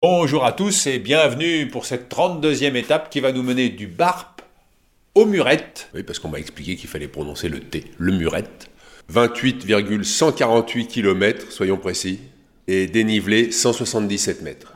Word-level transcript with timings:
Bonjour 0.00 0.44
à 0.44 0.52
tous 0.52 0.86
et 0.86 1.00
bienvenue 1.00 1.66
pour 1.66 1.84
cette 1.84 2.08
32e 2.08 2.76
étape 2.76 3.10
qui 3.10 3.18
va 3.18 3.32
nous 3.32 3.42
mener 3.42 3.68
du 3.68 3.88
Barp 3.88 4.42
au 5.16 5.26
Murette. 5.26 5.88
Oui, 5.92 6.04
parce 6.04 6.20
qu'on 6.20 6.28
m'a 6.28 6.38
expliqué 6.38 6.76
qu'il 6.76 6.88
fallait 6.88 7.08
prononcer 7.08 7.48
le 7.48 7.58
T, 7.58 7.82
le 7.98 8.12
Murette. 8.12 8.70
28,148 9.08 10.86
km, 10.86 11.50
soyons 11.50 11.78
précis, 11.78 12.20
et 12.68 12.86
dénivelé 12.86 13.50
177 13.50 14.42
mètres. 14.42 14.72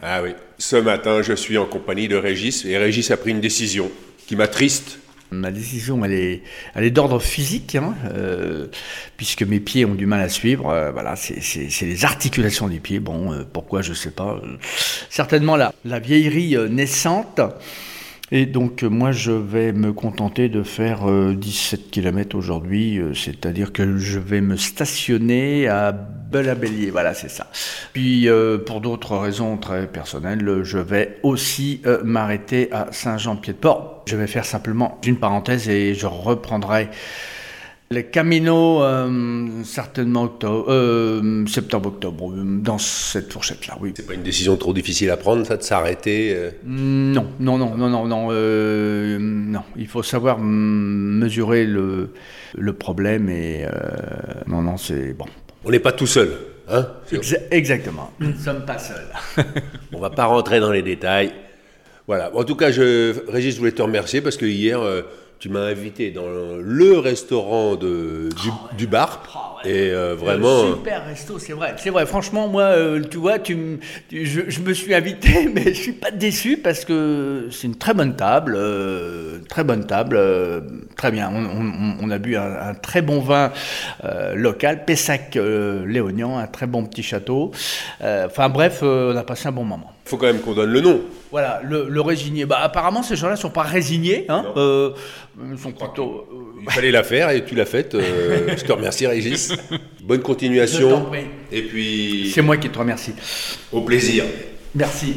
Ah 0.00 0.22
oui. 0.22 0.30
Ce 0.56 0.76
matin, 0.76 1.20
je 1.20 1.34
suis 1.34 1.58
en 1.58 1.66
compagnie 1.66 2.08
de 2.08 2.16
Régis 2.16 2.64
et 2.64 2.78
Régis 2.78 3.10
a 3.10 3.18
pris 3.18 3.32
une 3.32 3.42
décision 3.42 3.90
qui 4.26 4.36
m'attriste 4.36 5.00
Ma 5.32 5.50
décision, 5.50 6.04
elle 6.04 6.12
est, 6.12 6.42
elle 6.74 6.84
est 6.84 6.90
d'ordre 6.90 7.18
physique, 7.18 7.74
hein, 7.74 7.94
euh, 8.14 8.68
puisque 9.16 9.42
mes 9.42 9.60
pieds 9.60 9.84
ont 9.84 9.94
du 9.94 10.06
mal 10.06 10.20
à 10.20 10.28
suivre. 10.28 10.70
Euh, 10.70 10.90
voilà, 10.92 11.16
c'est 11.16 11.82
les 11.82 12.04
articulations 12.04 12.68
des 12.68 12.78
pieds. 12.78 13.00
Bon, 13.00 13.32
euh, 13.32 13.44
pourquoi, 13.50 13.82
je 13.82 13.94
sais 13.94 14.10
pas. 14.10 14.40
certainement 15.08 15.56
la, 15.56 15.72
la 15.84 15.98
vieillerie 15.98 16.56
naissante. 16.70 17.40
Et 18.34 18.46
donc 18.46 18.82
moi 18.82 19.12
je 19.12 19.30
vais 19.30 19.72
me 19.72 19.92
contenter 19.92 20.48
de 20.48 20.62
faire 20.62 21.06
17 21.34 21.90
km 21.90 22.34
aujourd'hui, 22.34 22.98
c'est-à-dire 23.14 23.72
que 23.72 23.98
je 23.98 24.18
vais 24.18 24.40
me 24.40 24.56
stationner 24.56 25.68
à 25.68 25.92
Belabellier, 25.92 26.90
voilà 26.90 27.12
c'est 27.12 27.28
ça. 27.28 27.48
Puis 27.92 28.26
pour 28.66 28.80
d'autres 28.80 29.18
raisons 29.18 29.58
très 29.58 29.86
personnelles, 29.86 30.62
je 30.62 30.78
vais 30.78 31.18
aussi 31.22 31.82
m'arrêter 32.04 32.72
à 32.72 32.88
Saint-Jean-Pied-de-Port 32.90 33.92
je 34.06 34.16
vais 34.16 34.26
faire 34.26 34.44
simplement 34.44 34.98
une 35.04 35.16
parenthèse 35.16 35.68
et 35.68 35.94
je 35.94 36.06
reprendrai 36.06 36.88
les 37.92 38.04
Camino 38.04 38.82
euh, 38.82 39.48
certainement 39.64 40.24
octobre, 40.24 40.66
euh, 40.68 41.46
septembre-octobre, 41.46 42.32
dans 42.36 42.78
cette 42.78 43.32
fourchette-là, 43.32 43.76
oui. 43.80 43.92
C'est 43.96 44.06
pas 44.06 44.14
une 44.14 44.22
décision 44.22 44.56
trop 44.56 44.72
difficile 44.72 45.10
à 45.10 45.16
prendre, 45.16 45.46
ça, 45.46 45.56
de 45.56 45.62
s'arrêter 45.62 46.34
euh 46.34 46.50
Non, 46.64 47.28
non, 47.38 47.58
non, 47.58 47.76
non, 47.76 47.88
non, 47.88 48.06
non, 48.06 48.32
non. 48.32 49.62
Il 49.76 49.86
faut 49.86 50.02
savoir 50.02 50.38
mesurer 50.40 51.64
le, 51.64 52.10
le 52.56 52.72
problème 52.72 53.28
et 53.28 53.66
non, 54.46 54.62
non, 54.62 54.76
c'est 54.76 55.12
bon. 55.12 55.26
On 55.64 55.70
n'est 55.70 55.78
pas 55.78 55.92
tout 55.92 56.06
seul, 56.06 56.36
hein 56.68 56.88
Exactement, 57.50 58.10
nous 58.18 58.28
ne 58.32 58.38
sommes 58.38 58.64
pas 58.64 58.78
seuls. 58.78 59.44
On 59.92 60.00
va 60.00 60.10
pas 60.10 60.24
rentrer 60.24 60.58
dans 60.58 60.72
les 60.72 60.82
détails. 60.82 61.32
Voilà. 62.06 62.34
En 62.34 62.44
tout 62.44 62.56
cas, 62.56 62.70
je, 62.72 63.30
Régis, 63.30 63.54
je 63.54 63.58
voulais 63.58 63.72
te 63.72 63.82
remercier 63.82 64.20
parce 64.20 64.36
que 64.36 64.46
hier, 64.46 64.80
euh, 64.80 65.02
tu 65.42 65.48
m'as 65.48 65.66
invité 65.66 66.12
dans 66.12 66.28
le 66.60 66.98
restaurant 67.00 67.74
de, 67.74 68.28
du, 68.78 68.84
oh, 68.86 68.88
bar. 68.88 69.24
Oh, 69.34 69.66
et 69.66 69.90
euh, 69.90 70.14
vraiment. 70.14 70.74
Super 70.74 71.04
resto, 71.04 71.40
c'est 71.40 71.52
vrai. 71.52 71.74
C'est 71.78 71.90
vrai. 71.90 72.06
Franchement, 72.06 72.46
moi, 72.46 72.62
euh, 72.62 73.02
tu 73.02 73.16
vois, 73.16 73.40
tu, 73.40 73.80
je, 74.12 74.60
me 74.60 74.72
suis 74.72 74.94
invité, 74.94 75.48
mais 75.52 75.74
je 75.74 75.82
suis 75.82 75.94
pas 75.94 76.12
déçu 76.12 76.58
parce 76.58 76.84
que 76.84 77.48
c'est 77.50 77.66
une 77.66 77.74
très 77.74 77.92
bonne 77.92 78.14
table, 78.14 78.56
très 79.48 79.64
bonne 79.64 79.84
table, 79.84 80.16
très 80.94 81.10
bien. 81.10 81.28
On, 82.00 82.08
a 82.08 82.18
bu 82.18 82.36
un, 82.36 82.74
très 82.74 83.02
bon 83.02 83.18
vin 83.18 83.50
local, 84.36 84.84
Pessac 84.84 85.34
Léognan, 85.34 86.38
un 86.38 86.46
très 86.46 86.68
bon 86.68 86.84
petit 86.84 87.02
château. 87.02 87.50
Enfin 88.00 88.48
bref, 88.48 88.84
on 88.84 89.16
a 89.16 89.24
passé 89.24 89.48
un 89.48 89.52
bon 89.52 89.64
moment. 89.64 89.92
Faut 90.12 90.18
quand 90.18 90.26
même 90.26 90.42
qu'on 90.42 90.52
donne 90.52 90.70
le 90.70 90.82
nom. 90.82 91.00
Voilà, 91.30 91.62
le, 91.64 92.00
résigné. 92.02 92.44
Bah, 92.44 92.58
apparemment, 92.60 93.02
ces 93.02 93.16
gens-là 93.16 93.32
ne 93.32 93.38
sont 93.38 93.48
pas 93.48 93.62
résignés. 93.62 94.26
Hein, 94.28 94.44
euh, 94.58 94.90
ils 95.50 95.58
sont 95.58 95.72
plutôt. 95.72 96.28
Euh, 96.30 96.60
Il 96.60 96.70
fallait 96.70 96.90
la 96.90 97.02
faire 97.02 97.30
et 97.30 97.46
tu 97.46 97.54
l'as 97.54 97.64
faite. 97.64 97.94
Euh, 97.94 98.54
je 98.54 98.62
te 98.62 98.72
remercie, 98.72 99.06
Régis. 99.06 99.54
Bonne 100.02 100.20
continuation. 100.20 101.10
Et 101.50 101.62
puis. 101.62 102.30
C'est 102.34 102.42
moi 102.42 102.58
qui 102.58 102.68
te 102.68 102.78
remercie. 102.78 103.14
Au 103.72 103.80
plaisir. 103.80 104.24
Merci. 104.74 105.16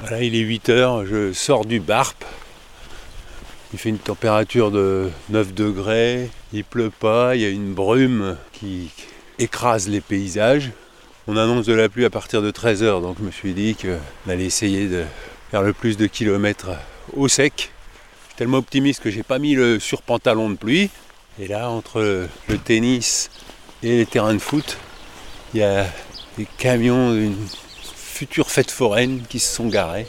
Voilà, 0.00 0.22
il 0.22 0.34
est 0.34 0.40
8 0.40 0.68
heures, 0.68 1.06
je 1.06 1.32
sors 1.32 1.64
du 1.64 1.80
BARP. 1.80 2.26
Il 3.72 3.78
fait 3.78 3.90
une 3.90 3.98
température 3.98 4.72
de 4.72 5.10
9 5.28 5.54
degrés, 5.54 6.28
il 6.52 6.64
pleut 6.64 6.90
pas, 6.90 7.36
il 7.36 7.42
y 7.42 7.44
a 7.44 7.50
une 7.50 7.72
brume 7.72 8.36
qui 8.52 8.90
écrase 9.38 9.88
les 9.88 10.00
paysages. 10.00 10.72
On 11.28 11.36
annonce 11.36 11.66
de 11.66 11.72
la 11.72 11.88
pluie 11.88 12.04
à 12.04 12.10
partir 12.10 12.42
de 12.42 12.50
13h, 12.50 13.00
donc 13.00 13.18
je 13.20 13.24
me 13.24 13.30
suis 13.30 13.54
dit 13.54 13.76
qu'on 13.76 14.30
allait 14.30 14.46
essayer 14.46 14.88
de 14.88 15.04
faire 15.52 15.62
le 15.62 15.72
plus 15.72 15.96
de 15.96 16.06
kilomètres 16.06 16.70
au 17.14 17.28
sec. 17.28 17.70
Tellement 18.36 18.58
optimiste 18.58 19.02
que 19.02 19.10
j'ai 19.10 19.22
pas 19.22 19.38
mis 19.38 19.54
le 19.54 19.78
surpantalon 19.78 20.50
de 20.50 20.56
pluie. 20.56 20.90
Et 21.38 21.46
là, 21.46 21.70
entre 21.70 22.26
le 22.48 22.58
tennis 22.58 23.30
et 23.84 23.98
les 23.98 24.06
terrains 24.06 24.34
de 24.34 24.40
foot, 24.40 24.78
il 25.54 25.60
y 25.60 25.62
a 25.62 25.86
des 26.36 26.46
camions 26.58 27.12
d'une 27.12 27.36
future 27.94 28.50
fête 28.50 28.70
foraine 28.70 29.22
qui 29.28 29.38
se 29.38 29.54
sont 29.54 29.68
garés. 29.68 30.08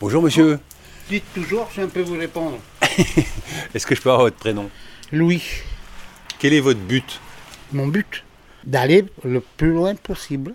Bonjour 0.00 0.22
monsieur. 0.22 0.60
Dites 1.08 1.24
toujours, 1.34 1.68
je 1.74 1.82
un 1.82 1.88
peu 1.88 2.00
vous 2.00 2.16
répondre. 2.18 2.58
Est-ce 3.74 3.86
que 3.86 3.94
je 3.94 4.00
peux 4.00 4.10
avoir 4.10 4.24
votre 4.26 4.36
prénom? 4.36 4.70
Louis. 5.12 5.42
Quel 6.38 6.54
est 6.54 6.60
votre 6.60 6.80
but? 6.80 7.20
Mon 7.72 7.86
but 7.86 8.24
D'aller 8.64 9.04
le 9.22 9.40
plus 9.40 9.72
loin 9.72 9.94
possible. 9.94 10.54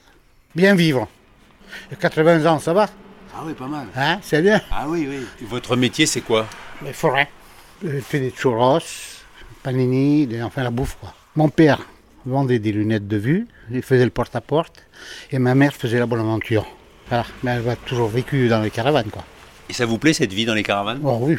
Bien 0.55 0.73
vivre. 0.73 1.07
80 1.99 2.45
ans, 2.51 2.59
ça 2.59 2.73
va? 2.73 2.89
Ah 3.35 3.41
oui, 3.45 3.53
pas 3.53 3.67
mal. 3.67 3.87
Hein, 3.95 4.19
c'est 4.23 4.41
bien 4.41 4.59
Ah 4.71 4.85
oui, 4.87 5.07
oui. 5.07 5.45
Votre 5.47 5.75
métier, 5.75 6.07
c'est 6.07 6.21
quoi? 6.21 6.47
Les 6.83 6.93
forêts. 6.93 7.29
Je 7.83 7.99
fais 7.99 8.19
des 8.19 8.31
churros, 8.31 8.79
panini, 9.61 10.27
enfin 10.41 10.63
la 10.63 10.71
bouffe, 10.71 10.97
quoi. 10.99 11.13
Mon 11.35 11.49
père 11.49 11.79
vendait 12.25 12.59
des 12.59 12.71
lunettes 12.71 13.07
de 13.07 13.17
vue, 13.17 13.47
il 13.71 13.81
faisait 13.83 14.03
le 14.03 14.09
porte-à-porte, 14.09 14.83
et 15.31 15.39
ma 15.39 15.55
mère 15.55 15.73
faisait 15.73 15.99
la 15.99 16.05
bonne 16.05 16.19
aventure. 16.19 16.65
Voilà, 17.07 17.25
mais 17.43 17.51
elle 17.51 17.69
a 17.69 17.75
toujours 17.75 18.09
vécu 18.09 18.49
dans 18.49 18.61
les 18.61 18.71
caravanes, 18.71 19.09
quoi. 19.09 19.23
Et 19.69 19.73
ça 19.73 19.85
vous 19.85 19.97
plaît 19.99 20.13
cette 20.13 20.33
vie 20.33 20.45
dans 20.45 20.55
les 20.55 20.63
caravanes? 20.63 20.99
Oh, 21.03 21.19
Oui. 21.21 21.37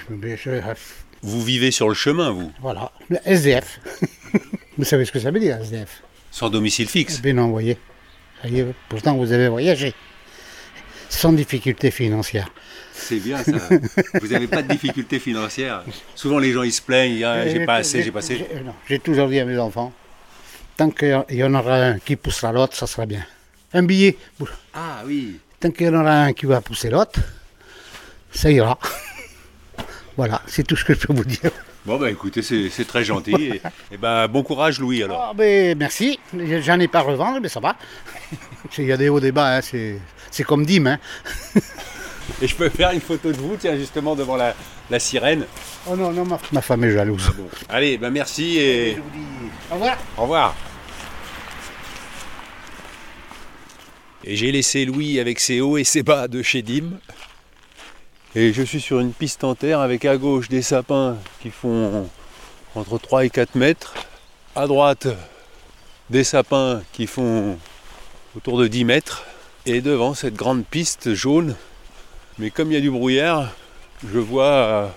Vous 1.23 1.43
vivez 1.43 1.71
sur 1.71 1.89
le 1.89 1.95
chemin, 1.95 2.31
vous? 2.31 2.51
Voilà, 2.61 2.93
SDF. 3.27 3.81
vous 4.79 4.85
savez 4.85 5.05
ce 5.05 5.13
que 5.13 5.19
ça 5.19 5.31
veut 5.31 5.41
dire, 5.41 5.59
SDF 5.61 6.03
Sans 6.31 6.49
domicile 6.49 6.89
fixe 6.89 7.17
Eh 7.19 7.23
bien 7.23 7.35
non, 7.35 7.47
vous 7.47 7.53
voyez. 7.53 7.77
Pourtant, 8.89 9.17
vous 9.17 9.33
avez 9.33 9.49
voyagé. 9.49 9.93
Sans 11.11 11.33
difficulté 11.33 11.91
financière. 11.91 12.51
C'est 12.95 13.17
bien 13.17 13.43
ça. 13.43 13.59
vous 14.21 14.29
n'avez 14.29 14.47
pas 14.47 14.63
de 14.63 14.69
difficulté 14.69 15.19
financière. 15.19 15.85
Souvent, 16.15 16.39
les 16.39 16.53
gens, 16.53 16.63
ils 16.63 16.73
se 16.73 16.81
plaignent, 16.81 17.23
ah, 17.25 17.47
j'ai 17.49 17.67
pas 17.67 17.77
assez, 17.77 18.03
j'ai 18.03 18.13
pas 18.13 18.21
assez. 18.21 18.47
J'ai 18.89 18.99
toujours 18.99 19.29
dit 19.29 19.41
à 19.41 19.45
mes 19.45 19.59
enfants, 19.59 19.93
tant 20.77 20.91
qu'il 20.91 21.25
y 21.31 21.43
en 21.45 21.55
aura 21.55 21.77
un 21.77 21.99
qui 21.99 22.17
poussera 22.17 22.53
l'autre, 22.53 22.77
ça 22.77 22.87
sera 22.87 23.07
bien. 23.07 23.27
Un 23.73 23.83
billet. 23.83 24.17
Ah 24.73 25.03
oui. 25.05 25.39
Tant 25.59 25.71
qu'il 25.71 25.87
y 25.87 25.91
en 25.91 26.01
aura 26.01 26.23
un 26.23 26.33
qui 26.33 26.47
va 26.47 26.61
pousser 26.61 26.91
l'autre, 26.91 27.21
ça 28.33 28.51
ira. 28.51 28.79
voilà, 30.17 30.43
c'est 30.47 30.67
tout 30.67 30.77
ce 30.77 30.85
que 30.85 30.95
je 30.95 31.07
peux 31.07 31.13
vous 31.13 31.25
dire. 31.25 31.51
Bon, 31.87 31.99
bah 31.99 32.11
écoutez, 32.11 32.43
c'est 32.43 32.87
très 32.87 33.05
gentil. 33.05 33.35
et, 33.39 33.63
et 33.93 33.97
ben, 33.97 34.29
bon 34.29 34.43
courage, 34.43 34.79
Louis, 34.81 35.03
alors. 35.03 35.29
Ah, 35.31 35.35
ben, 35.35 35.77
merci. 35.79 36.19
J'en 36.61 36.79
ai 36.79 36.89
pas 36.89 36.99
à 36.99 37.03
revendre, 37.03 37.41
mais 37.41 37.49
ça 37.49 37.61
va. 37.61 37.77
Il 38.79 38.85
y 38.85 38.93
a 38.93 38.97
des 38.97 39.09
hauts 39.09 39.21
débats, 39.21 39.57
hein, 39.57 39.61
c'est 39.63 40.45
comme 40.45 40.67
Dim. 40.67 40.87
Hein. 40.87 40.99
et 42.43 42.47
je 42.47 42.55
peux 42.55 42.69
faire 42.69 42.91
une 42.93 43.01
photo 43.01 43.33
de 43.33 43.37
vous, 43.39 43.57
tiens, 43.59 43.77
justement, 43.77 44.15
devant 44.15 44.37
la, 44.37 44.55
la 44.91 44.99
sirène. 44.99 45.47
Oh 45.89 45.97
non, 45.97 46.13
non, 46.13 46.27
ma, 46.53 46.61
femme 46.61 46.85
est 46.85 46.93
jalouse. 46.93 47.33
Ah 47.69 47.75
Allez, 47.77 47.97
ben 47.97 48.11
merci 48.11 48.59
et. 48.59 48.97
Je 48.97 49.01
vous 49.01 49.11
dis 49.11 49.51
au 49.71 49.75
revoir. 49.75 49.97
Au 50.19 50.23
revoir. 50.23 50.55
Et 54.23 54.37
j'ai 54.37 54.53
laissé 54.53 54.85
Louis 54.85 55.19
avec 55.19 55.41
ses 55.41 55.63
hauts 55.63 55.79
et 55.79 55.85
ses 55.85 56.03
bas 56.03 56.29
de 56.29 56.43
chez 56.43 56.61
Dim. 56.61 56.99
Et 58.37 58.53
je 58.53 58.63
suis 58.63 58.81
sur 58.81 59.01
une 59.01 59.13
piste 59.13 59.43
en 59.43 59.57
terre 59.57 59.81
avec 59.81 60.05
à 60.05 60.17
gauche 60.17 60.49
des 60.49 60.63
sapins 60.63 61.17
qui 61.43 61.51
font 61.51 62.09
entre 62.77 62.97
3 62.97 63.25
et 63.25 63.31
4 63.31 63.57
mètres. 63.57 63.95
À 64.55 64.69
droite, 64.69 65.09
des 66.11 66.23
sapins 66.23 66.81
qui 66.93 67.09
font 67.09 67.59
autour 68.37 68.57
de 68.59 68.69
10 68.69 68.85
mètres. 68.85 69.25
Et 69.67 69.81
devant 69.81 70.15
cette 70.15 70.35
grande 70.35 70.65
piste 70.65 71.13
jaune. 71.13 71.57
Mais 72.39 72.51
comme 72.51 72.71
il 72.71 72.75
y 72.75 72.77
a 72.77 72.81
du 72.81 72.91
brouillard, 72.91 73.51
je 74.09 74.21
vois 74.21 74.95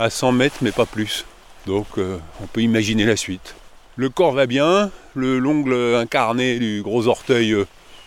à 0.00 0.10
100 0.10 0.32
mètres, 0.32 0.56
mais 0.60 0.72
pas 0.72 0.86
plus. 0.86 1.24
Donc 1.66 1.86
euh, 1.98 2.18
on 2.42 2.46
peut 2.48 2.62
imaginer 2.62 3.04
la 3.04 3.16
suite. 3.16 3.54
Le 3.94 4.08
corps 4.08 4.32
va 4.32 4.46
bien, 4.46 4.90
le 5.14 5.38
l'ongle 5.38 5.94
incarné 5.94 6.58
du 6.58 6.82
gros 6.82 7.06
orteil 7.06 7.52
euh, 7.52 7.64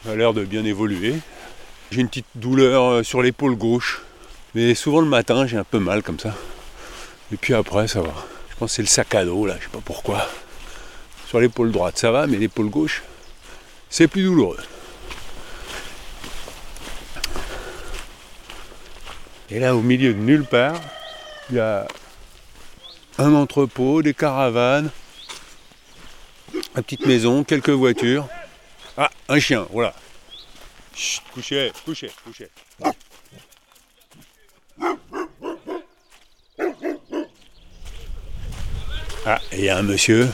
a 0.08 0.16
l'air 0.16 0.34
de 0.34 0.44
bien 0.44 0.66
évoluer. 0.66 1.16
J'ai 1.92 2.02
une 2.02 2.10
petite 2.10 2.28
douleur 2.36 2.84
euh, 2.84 3.04
sur 3.04 3.22
l'épaule 3.22 3.56
gauche 3.56 4.02
mais 4.56 4.76
souvent 4.76 5.02
le 5.02 5.08
matin, 5.08 5.46
j'ai 5.48 5.58
un 5.58 5.64
peu 5.64 5.80
mal 5.80 6.04
comme 6.04 6.20
ça. 6.20 6.36
Et 7.32 7.38
puis 7.38 7.54
après, 7.54 7.88
ça 7.88 8.02
va. 8.02 8.14
Je 8.50 8.56
pense 8.56 8.72
que 8.72 8.76
c'est 8.76 8.82
le 8.82 8.88
sac 8.88 9.14
à 9.16 9.26
dos, 9.26 9.46
là, 9.46 9.56
je 9.60 9.66
sais 9.66 9.72
pas 9.72 9.82
pourquoi. 9.84 10.28
Sur 11.28 11.40
l'épaule 11.40 11.72
droite, 11.72 11.98
ça 11.98 12.12
va, 12.12 12.28
mais 12.28 12.38
l'épaule 12.38 12.70
gauche, 12.70 13.04
c'est 13.90 14.08
plus 14.08 14.24
douloureux. 14.24 14.58
Et 19.52 19.60
là, 19.60 19.76
au 19.76 19.82
milieu 19.82 20.14
de 20.14 20.20
nulle 20.20 20.46
part, 20.46 20.80
il 21.50 21.56
y 21.56 21.60
a 21.60 21.88
un 23.18 23.34
entrepôt, 23.34 24.02
des 24.02 24.14
caravanes, 24.14 24.90
une 26.54 26.84
petite 26.84 27.06
maison, 27.06 27.44
quelques 27.44 27.70
voitures. 27.70 28.28
Ah, 28.98 29.10
un 29.28 29.40
chien, 29.40 29.68
voilà. 29.72 29.94
Chut, 30.96 31.24
couchez, 31.34 31.72
couchez, 31.86 32.12
couchez. 32.24 32.50
Ah, 39.26 39.40
et 39.52 39.58
il 39.60 39.64
y 39.66 39.70
a 39.70 39.78
un 39.78 39.84
monsieur. 39.84 40.28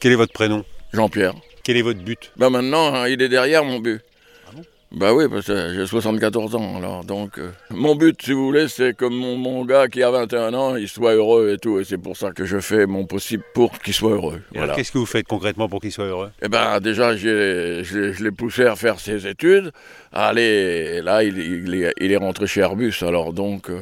Quel 0.00 0.12
est 0.12 0.16
votre 0.16 0.32
prénom? 0.32 0.64
Jean-Pierre. 0.92 1.34
Quel 1.64 1.76
est 1.76 1.82
votre 1.82 2.00
but? 2.00 2.32
Bah 2.36 2.50
maintenant, 2.50 2.94
hein, 2.94 3.08
il 3.08 3.20
est 3.20 3.28
derrière 3.28 3.64
mon 3.64 3.80
but. 3.80 4.00
Ah 4.46 4.50
bon? 4.54 4.62
Bah 4.92 5.12
oui, 5.12 5.24
parce 5.28 5.46
que 5.46 5.74
j'ai 5.74 5.86
74 5.86 6.54
ans, 6.54 6.76
alors 6.76 7.04
donc... 7.04 7.38
euh, 7.38 7.50
mon 7.70 7.96
but, 7.96 8.22
si 8.22 8.32
vous 8.32 8.44
voulez, 8.46 8.68
c'est 8.68 8.96
que 8.96 9.04
mon, 9.04 9.36
mon 9.36 9.64
gars 9.64 9.88
qui 9.88 10.02
a 10.02 10.10
21 10.12 10.54
ans, 10.54 10.76
il 10.76 10.88
soit 10.88 11.14
heureux 11.14 11.52
et 11.54 11.58
tout, 11.58 11.80
et 11.80 11.84
c'est 11.84 11.98
pour 11.98 12.16
ça 12.16 12.30
que 12.30 12.44
je 12.46 12.60
fais 12.60 12.86
mon 12.86 13.04
possible 13.04 13.42
pour 13.52 13.76
qu'il 13.80 13.92
soit 13.92 14.12
heureux. 14.12 14.40
Et 14.54 14.58
Voilà. 14.58 14.74
Qu'est-ce 14.74 14.92
que 14.92 14.98
vous 14.98 15.06
faites 15.06 15.26
concrètement 15.26 15.68
pour 15.68 15.80
qu'il 15.80 15.90
soit 15.92 16.04
heureux? 16.06 16.30
Eh 16.40 16.48
ben 16.48 16.78
déjà, 16.80 17.16
je 17.16 18.22
l'ai- 18.22 18.30
poussé 18.30 18.64
à 18.64 18.76
faire 18.76 19.00
ses 19.00 19.26
études. 19.26 19.72
Allez, 20.12 20.98
et 20.98 21.02
là, 21.02 21.24
il, 21.24 21.36
il 21.38 21.74
est, 21.82 21.92
il 22.00 22.12
est 22.12 22.16
rentré 22.16 22.46
chez 22.46 22.60
Airbus, 22.60 22.94
alors 23.02 23.32
donc... 23.32 23.68
euh, 23.70 23.80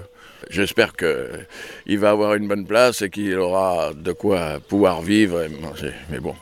J'espère 0.51 0.93
qu'il 0.97 1.99
va 1.99 2.11
avoir 2.11 2.35
une 2.35 2.47
bonne 2.49 2.67
place 2.67 3.03
et 3.03 3.11
qu'il 3.11 3.35
aura 3.39 3.93
de 3.95 4.13
quoi 4.13 4.61
pouvoir 4.61 5.03
vivre. 5.03 5.43
et 5.43 5.51
c'est- 5.81 5.95
Mais 6.11 6.19
bon, 6.21 6.35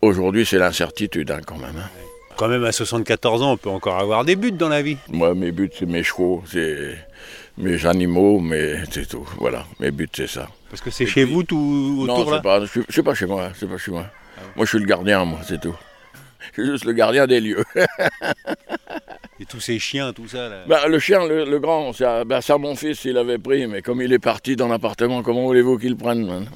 aujourd'hui, 0.00 0.44
c'est 0.46 0.58
l'incertitude 0.58 1.30
hein, 1.30 1.40
quand 1.46 1.58
même. 1.58 1.76
hein. 1.78 1.88
Quand 2.36 2.48
même, 2.48 2.64
à 2.64 2.72
74 2.72 3.42
ans, 3.42 3.52
on 3.52 3.56
peut 3.58 3.68
encore 3.68 3.98
avoir 3.98 4.24
des 4.24 4.36
buts 4.36 4.52
dans 4.52 4.68
la 4.70 4.80
vie. 4.82 4.96
Moi, 5.10 5.34
mes 5.34 5.52
buts, 5.52 5.70
c'est 5.78 5.84
mes 5.86 6.02
chevaux, 6.02 6.42
c'est 6.50 6.96
mes 7.58 7.84
animaux, 7.86 8.40
mais 8.40 8.76
c'est 8.90 9.06
tout. 9.06 9.28
Voilà, 9.38 9.66
mes 9.80 9.90
buts, 9.90 10.08
c'est 10.14 10.26
ça. 10.28 10.48
Parce 10.70 10.80
que 10.80 10.90
c'est 10.90 11.04
chez 11.06 11.24
vous 11.24 11.42
tout 11.42 12.04
non, 12.06 12.14
autour 12.16 12.30
là 12.30 12.36
c'est 12.38 12.42
pas, 12.42 12.60
je 12.62 12.66
suis- 12.66 12.84
c'est 12.88 13.02
pas 13.02 13.14
chez 13.14 13.26
moi, 13.26 13.50
c'est 13.54 13.68
pas 13.68 13.76
chez 13.76 13.90
moi. 13.90 14.06
Moi, 14.56 14.64
je 14.64 14.70
suis 14.70 14.78
le 14.78 14.86
gardien, 14.86 15.24
moi, 15.26 15.40
c'est 15.46 15.60
tout. 15.60 15.76
Je 16.56 16.62
suis 16.62 16.70
juste 16.72 16.84
le 16.86 16.92
gardien 16.92 17.26
des 17.26 17.40
lieux. 17.40 17.62
Et 19.40 19.44
tous 19.46 19.60
ces 19.60 19.78
chiens, 19.78 20.12
tout 20.12 20.28
ça 20.28 20.48
là. 20.48 20.64
Bah, 20.68 20.86
le 20.88 20.98
chien, 20.98 21.26
le, 21.26 21.44
le 21.44 21.58
grand, 21.58 21.92
ça, 21.92 22.24
bah, 22.24 22.40
ça, 22.42 22.58
mon 22.58 22.76
fils, 22.76 23.04
il 23.04 23.16
avait 23.16 23.38
pris, 23.38 23.66
mais 23.66 23.82
comme 23.82 24.00
il 24.02 24.12
est 24.12 24.18
parti 24.18 24.54
dans 24.56 24.68
l'appartement, 24.68 25.22
comment 25.22 25.44
voulez-vous 25.46 25.78
qu'il 25.78 25.90
le 25.90 25.96
prenne 25.96 26.24
maintenant 26.26 26.50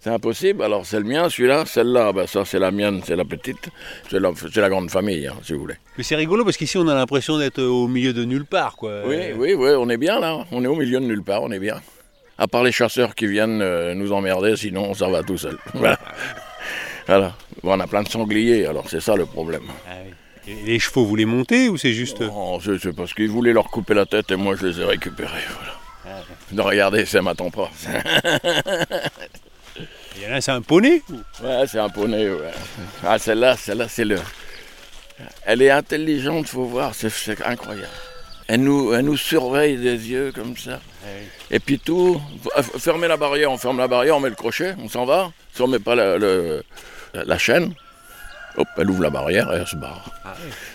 C'est 0.00 0.10
impossible. 0.10 0.62
Alors, 0.62 0.86
c'est 0.86 0.98
le 0.98 1.04
mien, 1.04 1.28
celui-là, 1.28 1.64
celle-là, 1.66 2.12
bah, 2.12 2.26
ça, 2.26 2.44
c'est 2.46 2.58
la 2.60 2.70
mienne, 2.70 3.02
c'est 3.04 3.16
la 3.16 3.24
petite. 3.24 3.68
C'est 4.08 4.20
la, 4.20 4.68
grande 4.70 4.90
famille, 4.90 5.26
hein, 5.26 5.34
si 5.42 5.52
vous 5.52 5.60
voulez. 5.60 5.74
Mais 5.98 6.04
c'est 6.04 6.16
rigolo 6.16 6.44
parce 6.44 6.56
qu'ici 6.56 6.78
on 6.78 6.88
a 6.88 6.94
l'impression 6.94 7.36
d'être 7.36 7.62
au 7.62 7.88
milieu 7.88 8.12
de 8.14 8.24
nulle 8.24 8.46
part 8.46 8.76
quoi. 8.76 9.02
Oui, 9.06 9.16
Euh, 9.16 9.34
oui, 9.36 9.52
oui, 9.54 9.70
on 9.76 9.88
est 9.90 9.98
bien 9.98 10.18
là. 10.20 10.44
On 10.50 10.64
est 10.64 10.68
au 10.68 10.76
milieu 10.76 10.98
de 11.00 11.04
nulle 11.04 11.22
part, 11.22 11.42
on 11.42 11.50
est 11.50 11.58
bien. 11.58 11.80
À 12.38 12.46
part 12.48 12.62
les 12.62 12.72
chasseurs 12.72 13.14
qui 13.14 13.26
viennent 13.26 13.60
euh, 13.60 13.94
nous 13.94 14.12
emmerder, 14.12 14.56
sinon 14.56 14.94
ça 14.94 15.08
va 15.08 15.22
tout 15.22 15.36
seul. 15.36 15.58
Voilà. 15.74 15.98
Voilà. 17.06 17.34
Bon, 17.62 17.72
on 17.76 17.80
a 17.80 17.86
plein 17.86 18.02
de 18.02 18.08
sangliers, 18.08 18.64
alors 18.66 18.88
c'est 18.88 19.00
ça 19.00 19.14
le 19.16 19.26
problème. 19.26 19.64
ah 19.86 19.96
oui. 20.06 20.12
Et 20.46 20.54
les 20.64 20.78
chevaux, 20.78 21.04
vous 21.04 21.14
les 21.16 21.24
montez 21.24 21.68
ou 21.68 21.76
c'est 21.76 21.92
juste. 21.92 22.20
Non, 22.20 22.58
c'est 22.60 22.92
parce 22.94 23.14
qu'ils 23.14 23.28
voulaient 23.30 23.52
leur 23.52 23.66
couper 23.70 23.94
la 23.94 24.06
tête 24.06 24.30
et 24.32 24.36
moi 24.36 24.56
je 24.60 24.66
les 24.66 24.80
ai 24.80 24.84
récupérés. 24.84 25.30
Voilà. 25.56 26.22
Non, 26.52 26.64
regardez, 26.64 27.06
ça 27.06 27.22
m'attend 27.22 27.50
pas. 27.50 27.70
Il 30.16 30.22
y 30.22 30.26
en 30.30 30.34
a, 30.36 30.40
c'est 30.40 30.50
un 30.50 30.60
poney 30.62 31.02
Ouais, 31.42 31.64
c'est 31.66 31.78
un 31.78 31.88
poney, 31.88 32.28
ouais. 32.28 32.50
Ah, 33.04 33.18
celle-là, 33.18 33.56
celle-là, 33.56 33.88
c'est 33.88 34.04
le. 34.04 34.18
Elle 35.44 35.62
est 35.62 35.70
intelligente, 35.70 36.48
faut 36.48 36.64
voir, 36.64 36.94
c'est- 36.94 37.40
incroyable. 37.44 37.88
Elle 38.48 38.60
nous, 38.62 38.92
elle 38.92 39.04
nous 39.04 39.16
surveille 39.16 39.76
des 39.76 40.10
yeux 40.10 40.32
comme 40.34 40.56
ça. 40.56 40.80
Et 41.50 41.58
puis 41.60 41.78
tout, 41.78 42.20
f- 42.56 42.78
fermez 42.78 43.08
la 43.08 43.16
barrière, 43.16 43.50
on 43.50 43.56
ferme 43.58 43.78
la 43.78 43.88
barrière, 43.88 44.16
on 44.16 44.20
met 44.20 44.28
le 44.28 44.34
crochet, 44.34 44.74
on 44.78 44.88
s'en 44.88 45.04
va. 45.06 45.32
Si 45.54 45.62
on 45.62 45.68
met 45.68 45.78
pas 45.78 45.94
la, 45.94 46.18
le- 46.18 46.62
la 47.14 47.38
chaîne, 47.38 47.72
hop, 48.56 48.68
elle 48.76 48.90
ouvre 48.90 49.02
la 49.02 49.10
barrière 49.10 49.52
et 49.52 49.56
elle 49.58 49.66
se 49.66 49.76
barre. 49.76 50.10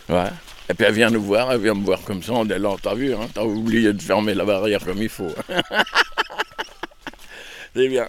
Ouais. 0.10 0.30
Et 0.70 0.74
puis 0.74 0.86
elle 0.86 0.94
vient 0.94 1.10
nous 1.10 1.22
voir, 1.22 1.52
elle 1.52 1.62
vient 1.62 1.74
me 1.74 1.84
voir 1.86 2.02
comme 2.02 2.22
ça, 2.22 2.34
on 2.34 2.44
dit 2.46 2.54
là, 2.58 2.76
t'as 2.82 2.94
vu, 2.94 3.14
hein, 3.14 3.28
t'as 3.34 3.44
oublié 3.44 3.94
de 3.94 4.02
fermer 4.02 4.34
la 4.34 4.44
barrière 4.46 4.84
comme 4.84 5.02
il 5.02 5.10
faut. 5.10 5.34
c'est 7.76 7.88
bien. 7.88 8.08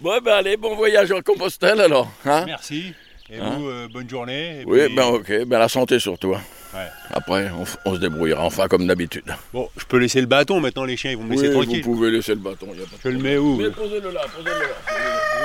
Bon, 0.00 0.18
ben 0.22 0.32
allez, 0.34 0.56
bon 0.56 0.74
voyage 0.76 1.10
en 1.12 1.20
Compostelle 1.22 1.80
alors. 1.80 2.10
Hein 2.24 2.44
Merci. 2.46 2.92
Et 3.30 3.38
Hein 3.38 3.56
vous, 3.58 3.68
euh, 3.68 3.88
bonne 3.92 4.08
journée. 4.08 4.60
et 4.60 4.64
oui, 4.66 4.84
puis- 4.86 4.94
ben 4.94 5.04
ok, 5.06 5.44
ben 5.46 5.58
la 5.58 5.68
santé 5.68 5.98
surtout. 5.98 6.34
hein. 6.34 6.40
Ouais. 6.74 6.86
Après, 7.10 7.50
on, 7.86 7.94
se 7.94 7.98
débrouillera, 8.00 8.44
enfin 8.44 8.68
comme 8.68 8.86
d'habitude. 8.86 9.24
Bon, 9.52 9.68
je 9.78 9.84
peux 9.86 9.96
laisser 9.98 10.20
le 10.20 10.26
bâton 10.26 10.60
maintenant, 10.60 10.84
les 10.84 10.96
chiens 10.96 11.12
ils 11.12 11.16
vont 11.16 11.24
me 11.24 11.32
laisser 11.32 11.48
Oui, 11.48 11.54
tranquille. 11.64 11.82
vous 11.84 11.94
pouvez 11.94 12.10
laisser 12.10 12.32
le 12.32 12.40
bâton, 12.40 12.66
y 12.74 12.82
a 12.82 12.84
pas 12.84 12.96
de 12.96 13.00
Je 13.02 13.08
le 13.08 13.18
mets 13.18 13.36
où 13.38 13.56
Mais 13.56 13.70
posez-le 13.70 14.10
là, 14.10 14.20
posez-le 14.36 14.50
là. 14.60 14.74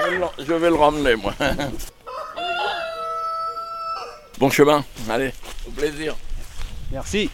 Je 0.06 0.10
vais 0.12 0.18
le- 0.18 0.46
Je 0.46 0.54
vais 0.54 0.70
le 0.70 0.76
ramener, 0.76 1.16
moi. 1.16 1.34
Bon 4.42 4.50
chemin, 4.50 4.84
allez, 5.08 5.34
au 5.68 5.70
plaisir. 5.70 6.16
Merci. 6.92 7.30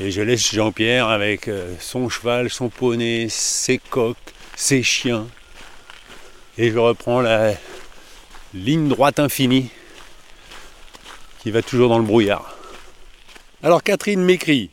Et 0.00 0.10
je 0.10 0.22
laisse 0.22 0.54
Jean-Pierre 0.54 1.08
avec 1.08 1.48
euh, 1.48 1.74
son 1.78 2.08
cheval, 2.08 2.48
son 2.48 2.70
poney, 2.70 3.26
ses 3.28 3.76
coques, 3.76 4.16
ses 4.56 4.82
chiens. 4.82 5.26
Et 6.56 6.70
je 6.70 6.78
reprends 6.78 7.20
la 7.20 7.52
ligne 8.54 8.88
droite 8.88 9.20
infinie 9.20 9.68
qui 11.40 11.50
va 11.50 11.60
toujours 11.60 11.90
dans 11.90 11.98
le 11.98 12.06
brouillard. 12.06 12.56
Alors 13.62 13.82
Catherine 13.82 14.22
m'écrit 14.22 14.70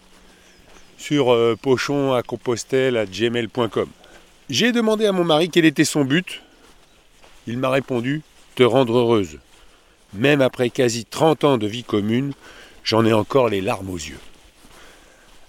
sur 0.98 1.34
euh, 1.34 1.58
pochon 1.62 2.14
à 2.14 2.24
compostelle 2.24 2.96
à 2.96 3.06
gmail.com. 3.06 3.90
J'ai 4.50 4.72
demandé 4.72 5.06
à 5.06 5.12
mon 5.12 5.26
mari 5.26 5.50
quel 5.50 5.66
était 5.66 5.84
son 5.84 6.06
but. 6.06 6.42
Il 7.46 7.58
m'a 7.58 7.70
répondu 7.70 8.22
rendre 8.64 8.98
heureuse. 8.98 9.40
Même 10.14 10.42
après 10.42 10.70
quasi 10.70 11.06
30 11.06 11.44
ans 11.44 11.58
de 11.58 11.68
vie 11.68 11.84
commune, 11.84 12.34
j'en 12.84 13.06
ai 13.06 13.14
encore 13.14 13.50
les 13.50 13.62
larmes 13.62 13.90
aux 13.90 13.98
yeux. 13.98 14.20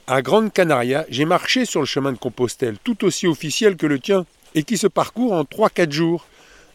À 0.06 0.22
Grande 0.22 0.52
Canaria, 0.52 1.04
j'ai 1.10 1.24
marché 1.24 1.64
sur 1.64 1.80
le 1.80 1.86
chemin 1.86 2.12
de 2.12 2.18
Compostelle, 2.18 2.76
tout 2.82 3.04
aussi 3.04 3.26
officiel 3.26 3.76
que 3.76 3.86
le 3.86 3.98
tien, 3.98 4.24
et 4.54 4.62
qui 4.62 4.78
se 4.78 4.86
parcourt 4.86 5.32
en 5.32 5.42
3-4 5.42 5.92
jours. 5.92 6.26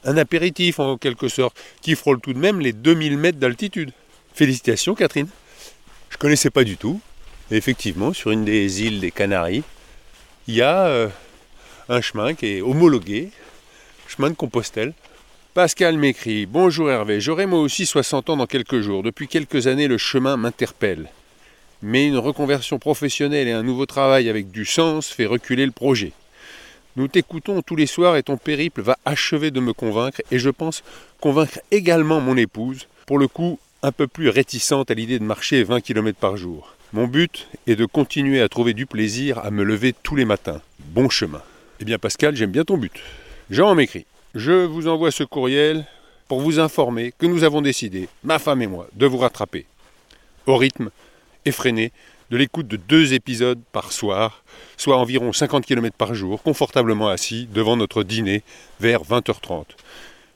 Un 0.06 0.18
apéritif 0.18 0.80
en 0.80 0.98
quelque 0.98 1.28
sorte, 1.30 1.58
qui 1.82 1.96
frôle 1.96 2.20
tout 2.20 2.34
de 2.34 2.38
même 2.38 2.60
les 2.60 2.74
2000 2.74 3.18
mètres 3.18 3.40
d'altitude. 3.40 3.92
Félicitations 4.34 4.96
Catherine. 4.96 5.28
Je 6.10 6.18
connaissais 6.18 6.50
pas 6.50 6.64
du 6.64 6.78
tout. 6.78 7.02
Effectivement, 7.52 8.14
sur 8.14 8.32
une 8.32 8.46
des 8.46 8.84
îles 8.84 9.00
des 9.00 9.12
Canaries, 9.12 9.64
il 10.48 10.56
y 10.56 10.62
a 10.62 10.86
euh, 10.86 11.10
un 11.90 12.02
chemin 12.02 12.34
qui 12.34 12.46
est 12.48 12.62
homologué, 12.62 13.30
chemin 14.08 14.30
de 14.30 14.36
Compostelle, 14.36 14.94
Pascal 15.54 16.00
m'écrit 16.00 16.48
Bonjour 16.48 16.90
Hervé, 16.90 17.22
j'aurai 17.22 17.46
moi 17.46 17.60
aussi 17.60 17.86
60 17.86 18.32
ans 18.32 18.38
dans 18.38 18.48
quelques 18.48 18.82
jours. 18.82 19.04
Depuis 19.04 19.28
quelques 19.28 19.68
années, 19.68 19.88
le 19.88 20.00
chemin 20.00 20.36
m'interpelle. 20.36 21.12
Mais 21.84 22.08
une 22.08 22.18
reconversion 22.18 22.80
professionnelle 22.80 23.48
et 23.48 23.52
un 23.52 23.62
nouveau 23.62 23.86
travail 23.86 24.30
avec 24.30 24.50
du 24.50 24.66
sens 24.66 25.10
fait 25.10 25.28
reculer 25.28 25.68
le 25.68 25.72
projet. 25.72 26.12
Nous 26.96 27.08
t'écoutons 27.08 27.62
tous 27.62 27.76
les 27.76 27.86
soirs 27.86 28.16
et 28.16 28.24
ton 28.24 28.36
périple 28.36 28.82
va 28.82 28.98
achever 29.06 29.52
de 29.52 29.60
me 29.60 29.74
convaincre 29.74 30.24
et 30.32 30.40
je 30.40 30.50
pense 30.50 30.82
convaincre 31.22 31.60
également 31.70 32.20
mon 32.20 32.36
épouse, 32.36 32.88
pour 33.06 33.20
le 33.20 33.28
coup 33.28 33.60
un 33.84 33.92
peu 33.92 34.08
plus 34.08 34.30
réticente 34.30 34.90
à 34.90 34.96
l'idée 34.96 35.20
de 35.20 35.24
marcher 35.24 35.64
20 35.64 35.82
km 35.82 36.18
par 36.18 36.36
jour. 36.36 36.74
Mon 36.94 37.06
but 37.06 37.48
est 37.68 37.76
de 37.76 37.86
continuer 37.86 38.42
à 38.42 38.50
trouver 38.50 38.74
du 38.74 38.88
plaisir 38.88 39.38
à 39.38 39.52
me 39.52 39.64
lever 39.64 39.94
tous 40.02 40.16
les 40.16 40.26
matins. 40.26 40.62
Bon 40.80 41.10
chemin. 41.10 41.44
Eh 41.80 41.86
bien 41.86 42.00
Pascal, 42.00 42.36
j'aime 42.36 42.52
bien 42.52 42.64
ton 42.64 42.78
but. 42.78 43.00
Jean 43.52 43.76
m'écrit 43.76 44.08
je 44.36 44.66
vous 44.66 44.88
envoie 44.88 45.12
ce 45.12 45.24
courriel 45.24 45.86
pour 46.28 46.42
vous 46.42 46.60
informer 46.60 47.14
que 47.18 47.26
nous 47.26 47.44
avons 47.44 47.62
décidé, 47.62 48.10
ma 48.24 48.40
femme 48.40 48.62
et 48.62 48.68
moi, 48.68 48.88
de 48.96 49.06
vous 49.06 49.18
rattraper. 49.18 49.66
Au 50.48 50.58
rythme 50.58 50.90
effréné 51.46 51.92
de 52.32 52.38
l'écoute 52.38 52.68
de 52.68 52.78
deux 52.78 53.14
épisodes 53.14 53.60
par 53.72 53.92
soir, 53.92 54.44
soit 54.76 54.98
environ 54.98 55.34
50 55.34 55.66
km 55.66 55.96
par 55.96 56.16
jour, 56.16 56.42
confortablement 56.42 57.10
assis 57.10 57.48
devant 57.54 57.78
notre 57.78 58.04
dîner 58.04 58.42
vers 58.80 59.04
20h30. 59.04 59.66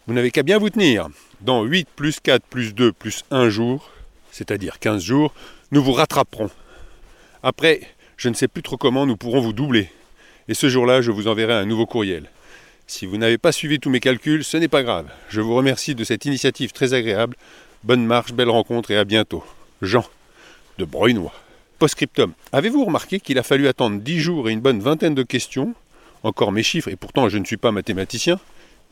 Vous 0.05 0.13
n'avez 0.13 0.29
qu'à 0.29 0.43
bien 0.43 0.59
vous 0.59 0.69
tenir. 0.69 1.07
Dans 1.41 1.63
8 1.63 1.87
plus 1.95 2.19
4 2.19 2.43
plus 2.43 2.75
2 2.75 2.91
plus 2.91 3.23
1 3.31 3.49
jour, 3.49 3.89
c'est-à-dire 4.31 4.79
15 4.79 5.03
jours, 5.03 5.33
nous 5.71 5.83
vous 5.83 5.93
rattraperons. 5.93 6.51
Après, 7.41 7.81
je 8.15 8.29
ne 8.29 8.35
sais 8.35 8.47
plus 8.47 8.61
trop 8.61 8.77
comment 8.77 9.05
nous 9.05 9.17
pourrons 9.17 9.41
vous 9.41 9.53
doubler. 9.53 9.89
Et 10.47 10.53
ce 10.53 10.69
jour-là, 10.69 11.01
je 11.01 11.11
vous 11.11 11.27
enverrai 11.27 11.53
un 11.53 11.65
nouveau 11.65 11.85
courriel. 11.85 12.29
Si 12.89 13.05
vous 13.05 13.17
n'avez 13.17 13.37
pas 13.37 13.51
suivi 13.51 13.81
tous 13.81 13.89
mes 13.89 13.99
calculs, 13.99 14.45
ce 14.45 14.55
n'est 14.55 14.69
pas 14.69 14.81
grave. 14.81 15.07
Je 15.27 15.41
vous 15.41 15.53
remercie 15.53 15.93
de 15.93 16.05
cette 16.05 16.23
initiative 16.23 16.71
très 16.71 16.93
agréable. 16.93 17.35
Bonne 17.83 18.05
marche, 18.05 18.31
belle 18.31 18.49
rencontre 18.49 18.91
et 18.91 18.97
à 18.97 19.03
bientôt. 19.03 19.43
Jean, 19.81 20.05
de 20.77 20.85
Breunois. 20.85 21.33
Postscriptum. 21.79 22.31
Avez-vous 22.53 22.85
remarqué 22.85 23.19
qu'il 23.19 23.37
a 23.39 23.43
fallu 23.43 23.67
attendre 23.67 23.99
10 23.99 24.19
jours 24.19 24.49
et 24.49 24.53
une 24.53 24.61
bonne 24.61 24.79
vingtaine 24.79 25.15
de 25.15 25.23
questions? 25.23 25.75
Encore 26.23 26.53
mes 26.53 26.63
chiffres, 26.63 26.87
et 26.87 26.95
pourtant 26.95 27.27
je 27.27 27.37
ne 27.37 27.43
suis 27.43 27.57
pas 27.57 27.73
mathématicien. 27.73 28.39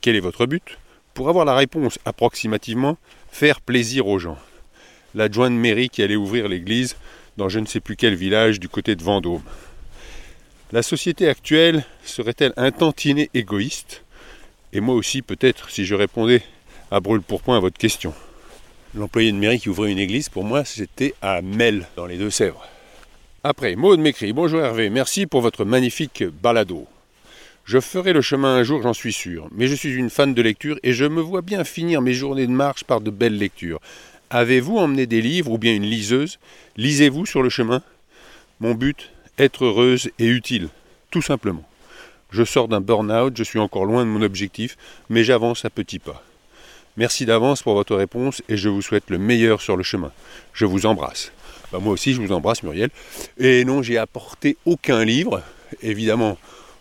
Quel 0.01 0.17
est 0.17 0.19
votre 0.19 0.45
but? 0.45 0.77
Pour 1.13 1.29
avoir 1.29 1.45
la 1.45 1.55
réponse 1.55 1.97
approximativement, 2.03 2.97
faire 3.31 3.61
plaisir 3.61 4.07
aux 4.07 4.19
gens. 4.19 4.37
L'adjoint 5.15 5.49
de 5.49 5.55
mairie 5.55 5.87
qui 5.87 6.03
allait 6.03 6.17
ouvrir 6.17 6.49
l'église 6.49 6.97
dans 7.37 7.47
je 7.47 7.59
ne 7.59 7.65
sais 7.65 7.79
plus 7.79 7.95
quel 7.95 8.15
village 8.15 8.59
du 8.59 8.67
côté 8.67 8.97
de 8.97 9.03
Vendôme. 9.03 9.41
La 10.71 10.81
société 10.81 11.29
actuelle 11.29 11.85
serait-elle 12.03 12.53
un 12.57 12.71
tantinet 12.71 13.29
égoïste? 13.35 14.03
Et 14.73 14.79
moi 14.79 14.95
aussi 14.95 15.21
peut-être 15.21 15.69
si 15.69 15.85
je 15.85 15.93
répondais 15.93 16.41
à 16.89 16.99
brûle 16.99 17.21
pourpoint 17.21 17.57
à 17.57 17.59
votre 17.59 17.77
question. 17.77 18.15
L'employé 18.95 19.31
de 19.31 19.37
mairie 19.37 19.59
qui 19.59 19.69
ouvrait 19.69 19.91
une 19.91 19.99
église, 19.99 20.29
pour 20.29 20.43
moi, 20.43 20.65
c'était 20.65 21.13
à 21.21 21.41
Mel, 21.43 21.85
dans 21.95 22.07
les 22.07 22.17
Deux-Sèvres. 22.17 22.65
Après, 23.43 23.75
Maud 23.75 23.99
m'écrit 23.99 24.33
Bonjour 24.33 24.59
Hervé, 24.59 24.89
merci 24.89 25.27
pour 25.27 25.41
votre 25.41 25.65
magnifique 25.65 26.23
balado. 26.23 26.87
Je 27.63 27.79
ferai 27.79 28.11
le 28.11 28.21
chemin 28.21 28.55
un 28.55 28.63
jour, 28.63 28.81
j'en 28.81 28.93
suis 28.93 29.13
sûr, 29.13 29.47
mais 29.51 29.67
je 29.67 29.75
suis 29.75 29.93
une 29.93 30.09
fan 30.09 30.33
de 30.33 30.41
lecture 30.41 30.79
et 30.81 30.93
je 30.93 31.05
me 31.05 31.21
vois 31.21 31.41
bien 31.41 31.63
finir 31.63 32.01
mes 32.01 32.13
journées 32.13 32.47
de 32.47 32.51
marche 32.51 32.83
par 32.85 33.01
de 33.01 33.11
belles 33.11 33.37
lectures. 33.37 33.81
Avez-vous 34.31 34.77
emmené 34.77 35.05
des 35.05 35.21
livres 35.21 35.51
ou 35.51 35.57
bien 35.59 35.75
une 35.75 35.85
liseuse? 35.85 36.39
Lisez-vous 36.75 37.27
sur 37.27 37.43
le 37.43 37.49
chemin? 37.49 37.83
Mon 38.59 38.73
but 38.73 39.11
Être 39.37 39.65
heureuse 39.65 40.09
et 40.17 40.27
utile, 40.27 40.69
tout 41.11 41.21
simplement. 41.21 41.63
Je 42.31 42.43
sors 42.43 42.67
d'un 42.67 42.81
burn-out, 42.81 43.35
je 43.35 43.43
suis 43.43 43.59
encore 43.59 43.85
loin 43.85 44.05
de 44.05 44.09
mon 44.09 44.21
objectif, 44.21 44.77
mais 45.09 45.23
j'avance 45.23 45.65
à 45.65 45.69
petits 45.69 45.99
pas. 45.99 46.23
Merci 46.97 47.25
d'avance 47.25 47.61
pour 47.61 47.73
votre 47.73 47.95
réponse 47.95 48.41
et 48.47 48.55
je 48.55 48.69
vous 48.69 48.81
souhaite 48.81 49.09
le 49.09 49.17
meilleur 49.17 49.61
sur 49.61 49.75
le 49.75 49.83
chemin. 49.83 50.11
Je 50.53 50.65
vous 50.65 50.85
embrasse. 50.85 51.33
Bah, 51.71 51.79
moi 51.79 51.91
aussi, 51.91 52.13
je 52.13 52.21
vous 52.21 52.31
embrasse, 52.31 52.63
Muriel. 52.63 52.89
Et 53.37 53.65
non, 53.65 53.81
j'ai 53.81 53.97
apporté 53.97 54.55
aucun 54.65 55.03
livre, 55.03 55.41
évidemment, 55.81 56.37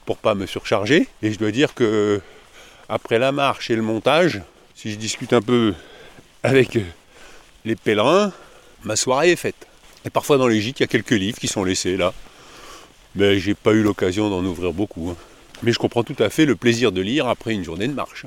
pour 0.07 0.19
pas 0.19 0.37
me 0.37 0.47
surcharger. 0.47 1.09
Et 1.23 1.33
je 1.33 1.39
dois 1.39 1.51
dire 1.51 1.75
que 1.75 2.21
après 2.89 3.19
la 3.19 3.33
marche 3.33 3.71
et 3.71 3.77
le 3.77 3.83
montage, 3.83 4.43
si 4.77 4.93
je 4.93 4.97
discute 4.97 5.33
un 5.33 5.43
peu 5.43 5.75
avec 6.45 6.79
les 7.65 7.75
pèlerins, 7.75 8.33
ma 8.85 8.95
soirée 8.95 9.33
est 9.33 9.37
faite. 9.37 9.67
Et 10.05 10.11
parfois 10.11 10.39
dans 10.39 10.47
les 10.47 10.61
gîtes, 10.61 10.79
il 10.79 10.83
y 10.83 10.85
a 10.85 10.89
quelques 10.89 11.11
livres 11.11 11.39
qui 11.39 11.49
sont 11.49 11.65
laissés 11.65 11.97
là. 11.97 12.13
Mais 13.17 13.39
j'ai 13.39 13.55
pas 13.55 13.73
eu 13.73 13.83
l'occasion 13.83 14.31
d'en 14.31 14.45
ouvrir 14.45 14.73
beaucoup. 14.73 15.11
hein. 15.11 15.17
Mais 15.63 15.73
je 15.73 15.79
comprends 15.79 16.03
tout 16.03 16.17
à 16.19 16.31
fait 16.31 16.47
le 16.47 16.57
plaisir 16.57 16.93
de 16.93 17.01
lire 17.01 17.29
après 17.29 17.53
une 17.53 17.65
journée 17.65 17.89
de 17.89 17.93
marche. 17.93 18.27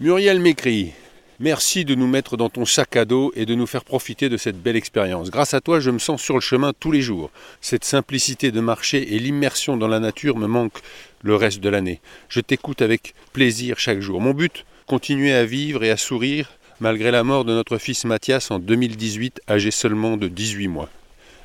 Muriel 0.00 0.40
m'écrit 0.40 0.92
Merci 1.40 1.84
de 1.84 1.94
nous 1.94 2.08
mettre 2.08 2.36
dans 2.36 2.48
ton 2.48 2.64
sac 2.64 2.96
à 2.96 3.04
dos 3.04 3.30
et 3.36 3.46
de 3.46 3.54
nous 3.54 3.66
faire 3.66 3.84
profiter 3.84 4.28
de 4.28 4.36
cette 4.36 4.60
belle 4.60 4.74
expérience. 4.74 5.30
Grâce 5.30 5.54
à 5.54 5.60
toi, 5.60 5.78
je 5.78 5.90
me 5.90 6.00
sens 6.00 6.20
sur 6.20 6.34
le 6.34 6.40
chemin 6.40 6.72
tous 6.78 6.90
les 6.90 7.00
jours. 7.00 7.30
Cette 7.60 7.84
simplicité 7.84 8.50
de 8.50 8.60
marcher 8.60 9.14
et 9.14 9.20
l'immersion 9.20 9.76
dans 9.76 9.86
la 9.86 10.00
nature 10.00 10.36
me 10.36 10.48
manquent 10.48 10.80
le 11.22 11.36
reste 11.36 11.60
de 11.60 11.68
l'année. 11.68 12.00
Je 12.28 12.40
t'écoute 12.40 12.82
avec 12.82 13.14
plaisir 13.32 13.78
chaque 13.78 14.00
jour. 14.00 14.20
Mon 14.20 14.34
but 14.34 14.64
Continuer 14.88 15.32
à 15.32 15.44
vivre 15.44 15.84
et 15.84 15.90
à 15.90 15.96
sourire 15.96 16.48
malgré 16.80 17.10
la 17.10 17.24
mort 17.24 17.44
de 17.44 17.52
notre 17.52 17.78
fils 17.78 18.04
Mathias 18.04 18.50
en 18.50 18.58
2018, 18.58 19.42
âgé 19.48 19.70
seulement 19.70 20.16
de 20.16 20.28
18 20.28 20.68
mois. 20.68 20.88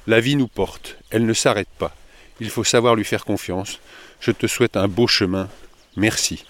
La 0.07 0.19
vie 0.19 0.35
nous 0.35 0.47
porte, 0.47 0.97
elle 1.09 1.25
ne 1.25 1.33
s'arrête 1.33 1.69
pas. 1.79 1.95
Il 2.40 2.50
faut 2.50 2.63
savoir 2.63 2.96
lui 2.96 3.06
faire 3.06 3.25
confiance. 3.25 3.80
Je 4.20 4.32
te 4.32 4.48
souhaite 4.48 4.78
un 4.78 4.88
beau 4.88 5.08
chemin. 5.08 5.50
Merci. 5.96 6.46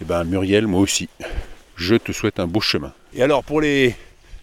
Eh 0.00 0.04
bien, 0.04 0.24
Muriel, 0.24 0.66
moi 0.66 0.80
aussi. 0.80 1.08
Je 1.76 1.94
te 1.94 2.12
souhaite 2.12 2.40
un 2.40 2.46
beau 2.46 2.60
chemin. 2.60 2.92
Et 3.14 3.22
alors, 3.22 3.44
pour 3.44 3.60
les, 3.60 3.94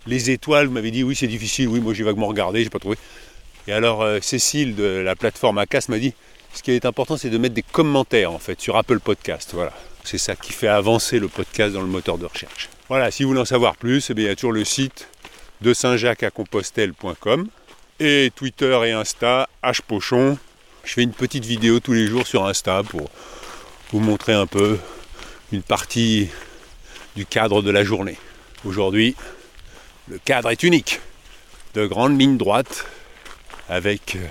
les 0.05 0.31
étoiles, 0.31 0.67
vous 0.67 0.73
m'avez 0.73 0.91
dit 0.91 1.03
oui, 1.03 1.15
c'est 1.15 1.27
difficile. 1.27 1.67
Oui, 1.67 1.79
moi 1.79 1.93
j'ai 1.93 2.03
vaguement 2.03 2.27
regardé, 2.27 2.63
j'ai 2.63 2.69
pas 2.69 2.79
trouvé. 2.79 2.97
Et 3.67 3.73
alors, 3.73 4.01
euh, 4.01 4.19
Cécile 4.21 4.75
de 4.75 4.83
la 4.83 5.15
plateforme 5.15 5.57
ACAS 5.57 5.85
m'a 5.89 5.99
dit 5.99 6.13
ce 6.53 6.63
qui 6.63 6.71
est 6.71 6.85
important, 6.85 7.17
c'est 7.17 7.29
de 7.29 7.37
mettre 7.37 7.53
des 7.53 7.63
commentaires 7.63 8.31
en 8.31 8.39
fait 8.39 8.59
sur 8.59 8.77
Apple 8.77 8.99
Podcast. 8.99 9.51
Voilà. 9.53 9.73
C'est 10.03 10.17
ça 10.17 10.35
qui 10.35 10.53
fait 10.53 10.69
avancer 10.69 11.19
le 11.19 11.27
podcast 11.27 11.73
dans 11.73 11.81
le 11.81 11.87
moteur 11.87 12.17
de 12.17 12.25
recherche. 12.25 12.69
Voilà, 12.87 13.11
si 13.11 13.23
vous 13.23 13.29
voulez 13.29 13.41
en 13.41 13.45
savoir 13.45 13.75
plus, 13.75 14.09
eh 14.09 14.13
bien, 14.13 14.25
il 14.25 14.27
y 14.29 14.31
a 14.31 14.35
toujours 14.35 14.53
le 14.53 14.63
site 14.63 15.09
de 15.61 15.73
saint-jacques-à-compostelle.com 15.73 17.47
et 17.99 18.31
Twitter 18.33 18.79
et 18.85 18.91
Insta, 18.93 19.49
hpochon. 19.61 20.37
Je 20.87 20.93
fais 20.93 21.03
une 21.03 21.11
petite 21.11 21.43
vidéo 21.43 21.81
tous 21.81 21.91
les 21.91 22.07
jours 22.07 22.25
sur 22.25 22.45
Insta 22.45 22.81
pour 22.81 23.09
vous 23.91 23.99
montrer 23.99 24.31
un 24.31 24.47
peu 24.47 24.79
une 25.51 25.61
partie 25.61 26.29
du 27.17 27.25
cadre 27.25 27.61
de 27.61 27.69
la 27.71 27.83
journée. 27.83 28.17
Aujourd'hui, 28.63 29.13
le 30.07 30.17
cadre 30.17 30.49
est 30.49 30.63
unique. 30.63 31.01
De 31.73 31.85
grandes 31.85 32.17
lignes 32.17 32.37
droites 32.37 32.85
avec 33.67 34.15
euh, 34.15 34.25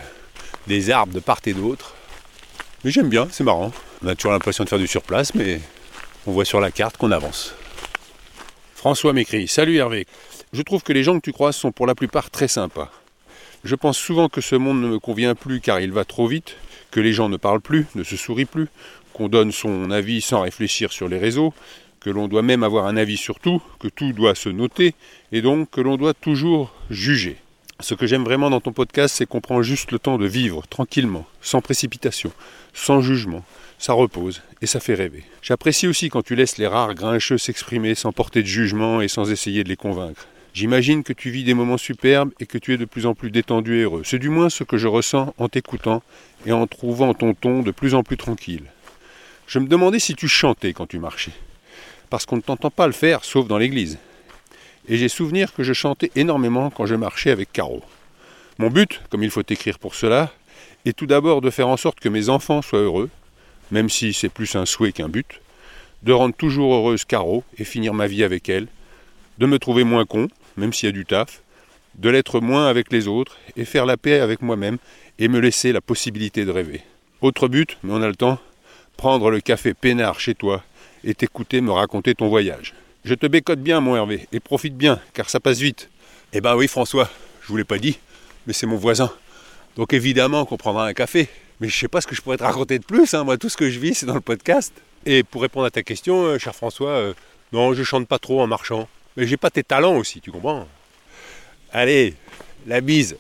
des 0.67 0.91
arbres 0.91 1.13
de 1.13 1.21
part 1.21 1.41
et 1.45 1.53
d'autre. 1.53 1.95
Mais 2.85 2.91
j'aime 2.91 3.11
bien, 3.11 3.29
c'est 3.31 3.45
marrant. 3.45 3.71
On 4.03 4.09
a 4.09 4.15
toujours 4.15 4.33
l'impression 4.33 4.65
de 4.65 4.71
faire 4.71 4.79
du 4.79 4.87
surplace, 4.87 5.35
mais 5.35 5.61
on 6.27 6.33
voit 6.33 6.47
sur 6.47 6.61
la 6.61 6.71
carte 6.71 6.97
qu'on 6.97 7.13
avance. 7.13 7.55
François 8.75 9.13
m'écrit 9.13 9.47
Salut 9.47 9.77
Hervé, 9.77 10.07
je 10.55 10.63
trouve 10.63 10.83
que 10.83 10.95
les 10.95 11.03
gens 11.03 11.17
que 11.17 11.25
tu 11.25 11.35
croises 11.35 11.57
sont 11.57 11.71
pour 11.71 11.87
la 11.87 11.95
plupart 11.95 12.31
très 12.31 12.49
sympas. 12.49 12.91
Je 13.67 13.75
pense 13.75 13.99
souvent 13.99 14.29
que 14.29 14.41
ce 14.41 14.55
monde 14.55 14.81
ne 14.81 14.87
me 14.87 15.01
convient 15.01 15.35
plus 15.35 15.61
car 15.61 15.81
il 15.81 15.91
va 15.91 16.05
trop 16.05 16.29
vite, 16.29 16.55
que 16.93 17.01
les 17.01 17.13
gens 17.13 17.29
ne 17.29 17.37
parlent 17.37 17.61
plus, 17.61 17.87
ne 17.97 18.05
se 18.05 18.17
sourient 18.17 18.45
plus, 18.45 18.69
qu'on 19.13 19.29
donne 19.29 19.51
son 19.51 19.91
avis 19.91 20.21
sans 20.21 20.43
réfléchir 20.43 20.93
sur 20.93 21.09
les 21.09 21.19
réseaux, 21.19 21.53
que 21.99 22.09
l'on 22.09 22.29
doit 22.29 22.43
même 22.43 22.63
avoir 22.63 22.87
un 22.87 22.97
avis 22.97 23.17
sur 23.17 23.41
tout, 23.41 23.61
que 23.81 23.89
tout 23.89 24.13
doit 24.13 24.37
se 24.37 24.49
noter, 24.49 24.95
et 25.33 25.43
donc 25.43 25.69
que 25.69 25.81
l'on 25.81 25.97
doit 25.97 26.15
toujours 26.15 26.73
juger. 26.91 27.39
Ce 27.81 27.95
que 27.95 28.07
j'aime 28.07 28.23
vraiment 28.23 28.51
dans 28.51 28.61
ton 28.61 28.71
podcast, 28.71 29.17
c'est 29.17 29.27
qu'on 29.27 29.41
prend 29.41 29.63
juste 29.63 29.91
le 29.91 29.99
temps 29.99 30.17
de 30.17 30.27
vivre 30.27 30.63
tranquillement, 30.69 31.27
sans 31.41 31.61
précipitation, 31.61 32.31
sans 32.73 33.01
jugement. 33.01 33.43
Ça 33.81 33.95
repose 33.95 34.43
et 34.63 34.67
ça 34.67 34.79
fait 34.79 34.95
rêver. 34.95 35.25
J'apprécie 35.43 35.89
aussi 35.89 36.09
quand 36.09 36.23
tu 36.23 36.37
laisses 36.37 36.59
les 36.59 36.69
rares 36.69 36.95
grincheux 36.95 37.37
s'exprimer 37.37 37.97
sans 37.97 38.13
porter 38.13 38.43
de 38.43 38.47
jugement 38.47 39.01
et 39.01 39.09
sans 39.09 39.33
essayer 39.33 39.65
de 39.65 39.69
les 39.69 39.77
convaincre. 39.77 40.29
J'imagine 40.57 41.03
que 41.03 41.13
tu 41.13 41.29
vis 41.29 41.45
des 41.45 41.53
moments 41.53 41.77
superbes 41.77 42.31
et 42.41 42.47
que 42.47 42.57
tu 42.57 42.73
es 42.73 42.79
de 42.79 42.87
plus 42.87 43.05
en 43.05 43.15
plus 43.15 43.31
détendu 43.31 43.77
et 43.77 43.83
heureux. 43.83 44.01
C'est 44.07 44.19
du 44.19 44.31
moins 44.31 44.49
ce 44.49 44.65
que 44.65 44.79
je 44.79 44.89
ressens 44.89 45.35
en 45.37 45.51
t'écoutant 45.51 46.03
et 46.47 46.53
en 46.53 46.67
trouvant 46.67 47.13
ton 47.13 47.35
ton 47.35 47.61
de 47.61 47.71
plus 47.71 47.95
en 47.95 48.03
plus 48.03 48.17
tranquille. 48.17 48.63
Je 49.47 49.59
me 49.59 49.67
demandais 49.67 49.99
si 49.99 50.15
tu 50.15 50.29
chantais 50.29 50.73
quand 50.73 50.87
tu 50.87 50.99
marchais. 50.99 51.35
Parce 52.09 52.25
qu'on 52.25 52.37
ne 52.37 52.41
t'entend 52.41 52.71
pas 52.71 52.87
le 52.87 52.95
faire, 52.95 53.23
sauf 53.23 53.47
dans 53.47 53.59
l'église. 53.59 53.99
Et 54.89 54.97
j'ai 54.97 55.11
souvenir 55.11 55.53
que 55.53 55.63
je 55.63 55.75
chantais 55.75 56.11
énormément 56.17 56.71
quand 56.71 56.87
je 56.87 56.95
marchais 56.95 57.33
avec 57.33 57.53
Caro. 57.53 57.83
Mon 58.57 58.71
but, 58.71 59.03
comme 59.11 59.23
il 59.23 59.31
faut 59.31 59.43
écrire 59.47 59.79
pour 59.79 59.95
cela, 59.95 60.33
est 60.87 60.97
tout 60.97 61.07
d'abord 61.07 61.43
de 61.43 61.51
faire 61.51 61.69
en 61.69 61.77
sorte 61.77 62.01
que 62.01 62.09
mes 62.09 62.31
enfants 62.31 62.63
soient 62.63 62.79
heureux, 62.79 63.11
même 63.71 63.91
si 63.91 64.15
c'est 64.15 64.31
plus 64.31 64.57
un 64.57 64.65
souhait 64.65 64.93
qu'un 64.93 65.11
but, 65.11 65.43
de 66.03 66.15
rendre 66.15 66.35
toujours 66.35 66.73
heureuse 66.73 67.05
Caro 67.05 67.45
et 67.59 67.65
finir 67.65 67.93
ma 67.93 68.07
vie 68.07 68.25
avec 68.25 68.49
elle, 68.49 68.69
de 69.37 69.45
me 69.45 69.59
trouver 69.59 69.85
moins 69.85 70.07
con, 70.07 70.29
même 70.57 70.73
s'il 70.73 70.87
y 70.87 70.91
a 70.91 70.93
du 70.93 71.05
taf, 71.05 71.43
de 71.97 72.11
l'être 72.11 72.41
moins 72.41 72.69
avec 72.69 72.93
les 72.93 73.09
autres 73.09 73.37
et 73.57 73.65
faire 73.65 73.87
la 73.87 73.97
paix 73.97 74.21
avec 74.21 74.43
moi-même 74.43 74.79
et 75.19 75.29
me 75.29 75.41
laisser 75.41 75.73
la 75.73 75.81
possibilité 75.81 76.45
de 76.45 76.51
rêver. 76.51 76.83
Autre 77.23 77.49
but, 77.49 77.79
mais 77.83 77.93
on 77.93 78.03
a 78.03 78.09
le 78.09 78.17
temps, 78.17 78.39
prendre 78.97 79.31
le 79.31 79.41
café 79.41 79.73
peinard 79.75 80.21
chez 80.21 80.35
toi 80.35 80.63
et 81.05 81.15
t'écouter 81.15 81.61
me 81.61 81.71
raconter 81.71 82.15
ton 82.15 82.29
voyage. 82.29 82.75
Je 83.05 83.15
te 83.15 83.27
bécote 83.27 83.61
bien, 83.61 83.81
mon 83.81 83.97
Hervé, 83.97 84.27
et 84.33 84.41
profite 84.41 84.77
bien, 84.77 85.01
car 85.15 85.31
ça 85.31 85.41
passe 85.41 85.59
vite. 85.59 85.89
Eh 86.33 86.41
ben 86.41 86.57
oui, 86.57 86.69
François, 86.69 87.09
je 87.43 87.49
vous 87.49 87.57
l'ai 87.57 87.65
pas 87.65 87.79
dit, 87.79 87.99
mais 88.47 88.53
c'est 88.53 88.67
mon 88.67 88.77
voisin. 88.77 89.11
Donc 89.77 89.93
évidemment 89.93 90.45
qu'on 90.45 90.57
prendra 90.57 90.87
un 90.87 90.93
café. 90.93 91.29
Mais 91.61 91.69
je 91.69 91.79
sais 91.79 91.89
pas 91.89 92.03
ce 92.03 92.07
que 92.07 92.15
je 92.15 92.21
pourrais 92.21 92.37
te 92.37 92.43
raconter 92.43 92.79
de 92.79 92.85
plus. 92.85 93.15
hein. 93.15 93.25
Moi, 93.25 93.39
tout 93.39 93.49
ce 93.49 93.57
que 93.57 93.71
je 93.71 93.79
vis, 93.79 93.95
c'est 93.95 94.07
dans 94.07 94.15
le 94.15 94.21
podcast. 94.21 94.75
Et 95.07 95.23
pour 95.23 95.41
répondre 95.41 95.65
à 95.65 95.71
ta 95.71 95.83
question, 95.83 96.25
euh, 96.25 96.39
cher 96.39 96.55
François, 96.55 96.91
euh, 96.91 97.15
non, 97.53 97.73
je 97.73 97.83
chante 97.83 98.07
pas 98.07 98.19
trop 98.19 98.43
en 98.43 98.47
marchant. 98.47 98.89
Mais 99.17 99.27
j'ai 99.27 99.39
pas 99.39 99.51
tes 99.51 99.65
talents 99.65 99.97
aussi, 99.97 100.21
tu 100.21 100.31
comprends? 100.31 100.67
Allez, 101.73 102.15
la 102.67 102.83
bise. 102.83 103.17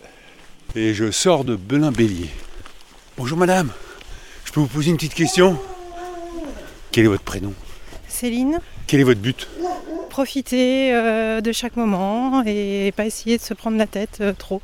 Et 0.74 0.92
je 0.92 1.10
sors 1.10 1.44
de 1.44 1.56
Belin-Bélier. 1.56 2.28
Bonjour 3.16 3.38
madame, 3.38 3.72
je 4.44 4.52
peux 4.52 4.60
vous 4.60 4.66
poser 4.66 4.90
une 4.90 4.96
petite 4.96 5.14
question? 5.14 5.58
Quel 6.92 7.06
est 7.06 7.08
votre 7.08 7.22
prénom? 7.22 7.54
Céline, 8.08 8.60
Quel 8.86 9.00
est 9.00 9.04
votre 9.04 9.20
but? 9.20 9.48
Profiter 10.10 10.94
euh, 10.94 11.40
de 11.40 11.52
chaque 11.52 11.76
moment 11.76 12.42
et 12.44 12.92
pas 12.94 13.06
essayer 13.06 13.38
de 13.38 13.42
se 13.42 13.54
prendre 13.54 13.78
la 13.78 13.86
tête 13.86 14.18
euh, 14.20 14.34
trop. 14.34 14.60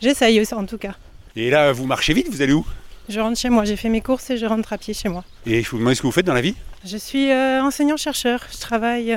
J'essaye 0.00 0.44
ça 0.46 0.56
en 0.56 0.66
tout 0.66 0.78
cas. 0.78 0.94
Et 1.34 1.50
là, 1.50 1.72
vous 1.72 1.86
marchez 1.86 2.12
vite, 2.12 2.28
vous 2.30 2.42
allez 2.42 2.52
où? 2.52 2.64
Je 3.08 3.18
rentre 3.18 3.38
chez 3.38 3.50
moi, 3.50 3.64
j'ai 3.64 3.76
fait 3.76 3.88
mes 3.88 4.00
courses 4.00 4.30
et 4.30 4.36
je 4.36 4.46
rentre 4.46 4.72
à 4.72 4.78
pied 4.78 4.94
chez 4.94 5.08
moi. 5.08 5.24
Et 5.46 5.62
je 5.62 5.70
vous 5.70 5.78
demande 5.78 5.94
ce 5.94 6.02
que 6.02 6.06
vous 6.06 6.12
faites 6.12 6.26
dans 6.26 6.34
la 6.34 6.40
vie? 6.40 6.54
Je 6.84 6.96
suis 6.96 7.30
euh, 7.30 7.62
enseignant-chercheur, 7.62 8.44
je 8.52 8.58
travaille 8.58 9.16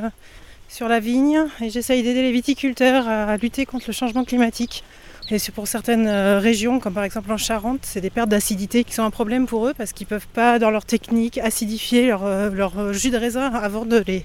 sur 0.70 0.88
la 0.88 1.00
vigne 1.00 1.46
et 1.62 1.70
j'essaye 1.70 2.04
d'aider 2.04 2.22
les 2.22 2.32
viticulteurs 2.32 3.08
à 3.08 3.36
lutter 3.38 3.66
contre 3.66 3.86
le 3.88 3.94
changement 3.94 4.24
climatique. 4.24 4.84
Et 5.32 5.38
pour 5.54 5.68
certaines 5.68 6.08
euh, 6.08 6.40
régions, 6.40 6.80
comme 6.80 6.94
par 6.94 7.04
exemple 7.04 7.32
en 7.32 7.38
Charente, 7.38 7.82
c'est 7.84 8.02
des 8.02 8.10
pertes 8.10 8.30
d'acidité 8.30 8.84
qui 8.84 8.94
sont 8.94 9.04
un 9.04 9.12
problème 9.12 9.46
pour 9.46 9.68
eux 9.68 9.74
parce 9.78 9.94
qu'ils 9.94 10.06
ne 10.06 10.10
peuvent 10.10 10.28
pas, 10.34 10.58
dans 10.58 10.72
leur 10.72 10.86
technique, 10.86 11.38
acidifier 11.38 12.08
leur, 12.08 12.24
euh, 12.24 12.50
leur 12.50 12.94
jus 12.94 13.12
de 13.12 13.18
raisin 13.18 13.52
avant 13.54 13.86
de 13.86 14.04
les 14.08 14.24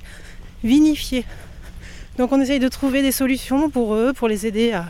vinifier. 0.63 1.25
Donc 2.17 2.33
on 2.33 2.41
essaye 2.41 2.61
de 2.61 2.69
trouver 2.69 3.03
des 3.03 3.13
solutions 3.13 3.69
pour 3.69 3.95
eux, 3.95 4.13
pour 4.15 4.29
les 4.29 4.47
aider 4.47 4.73
à 4.73 4.87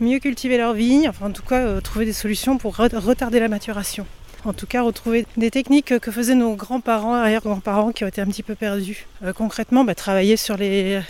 mieux 0.00 0.18
cultiver 0.18 0.58
leur 0.58 0.74
vigne, 0.74 1.08
enfin 1.08 1.26
en 1.26 1.32
tout 1.32 1.44
cas 1.44 1.60
euh, 1.60 1.80
trouver 1.80 2.04
des 2.04 2.12
solutions 2.12 2.58
pour 2.58 2.76
re- 2.76 2.94
retarder 2.96 3.40
la 3.40 3.48
maturation. 3.48 4.06
En 4.46 4.52
tout 4.52 4.66
cas, 4.66 4.82
retrouver 4.82 5.26
des 5.38 5.50
techniques 5.50 5.98
que 5.98 6.10
faisaient 6.10 6.34
nos 6.34 6.54
grands-parents, 6.54 7.14
arrière-grands-parents 7.14 7.92
qui 7.92 8.04
ont 8.04 8.08
été 8.08 8.20
un 8.20 8.26
petit 8.26 8.42
peu 8.42 8.54
perdus. 8.54 9.06
Euh, 9.24 9.32
concrètement, 9.32 9.84
bah, 9.84 9.94
travailler 9.94 10.36
sur 10.36 10.56
les... 10.58 11.00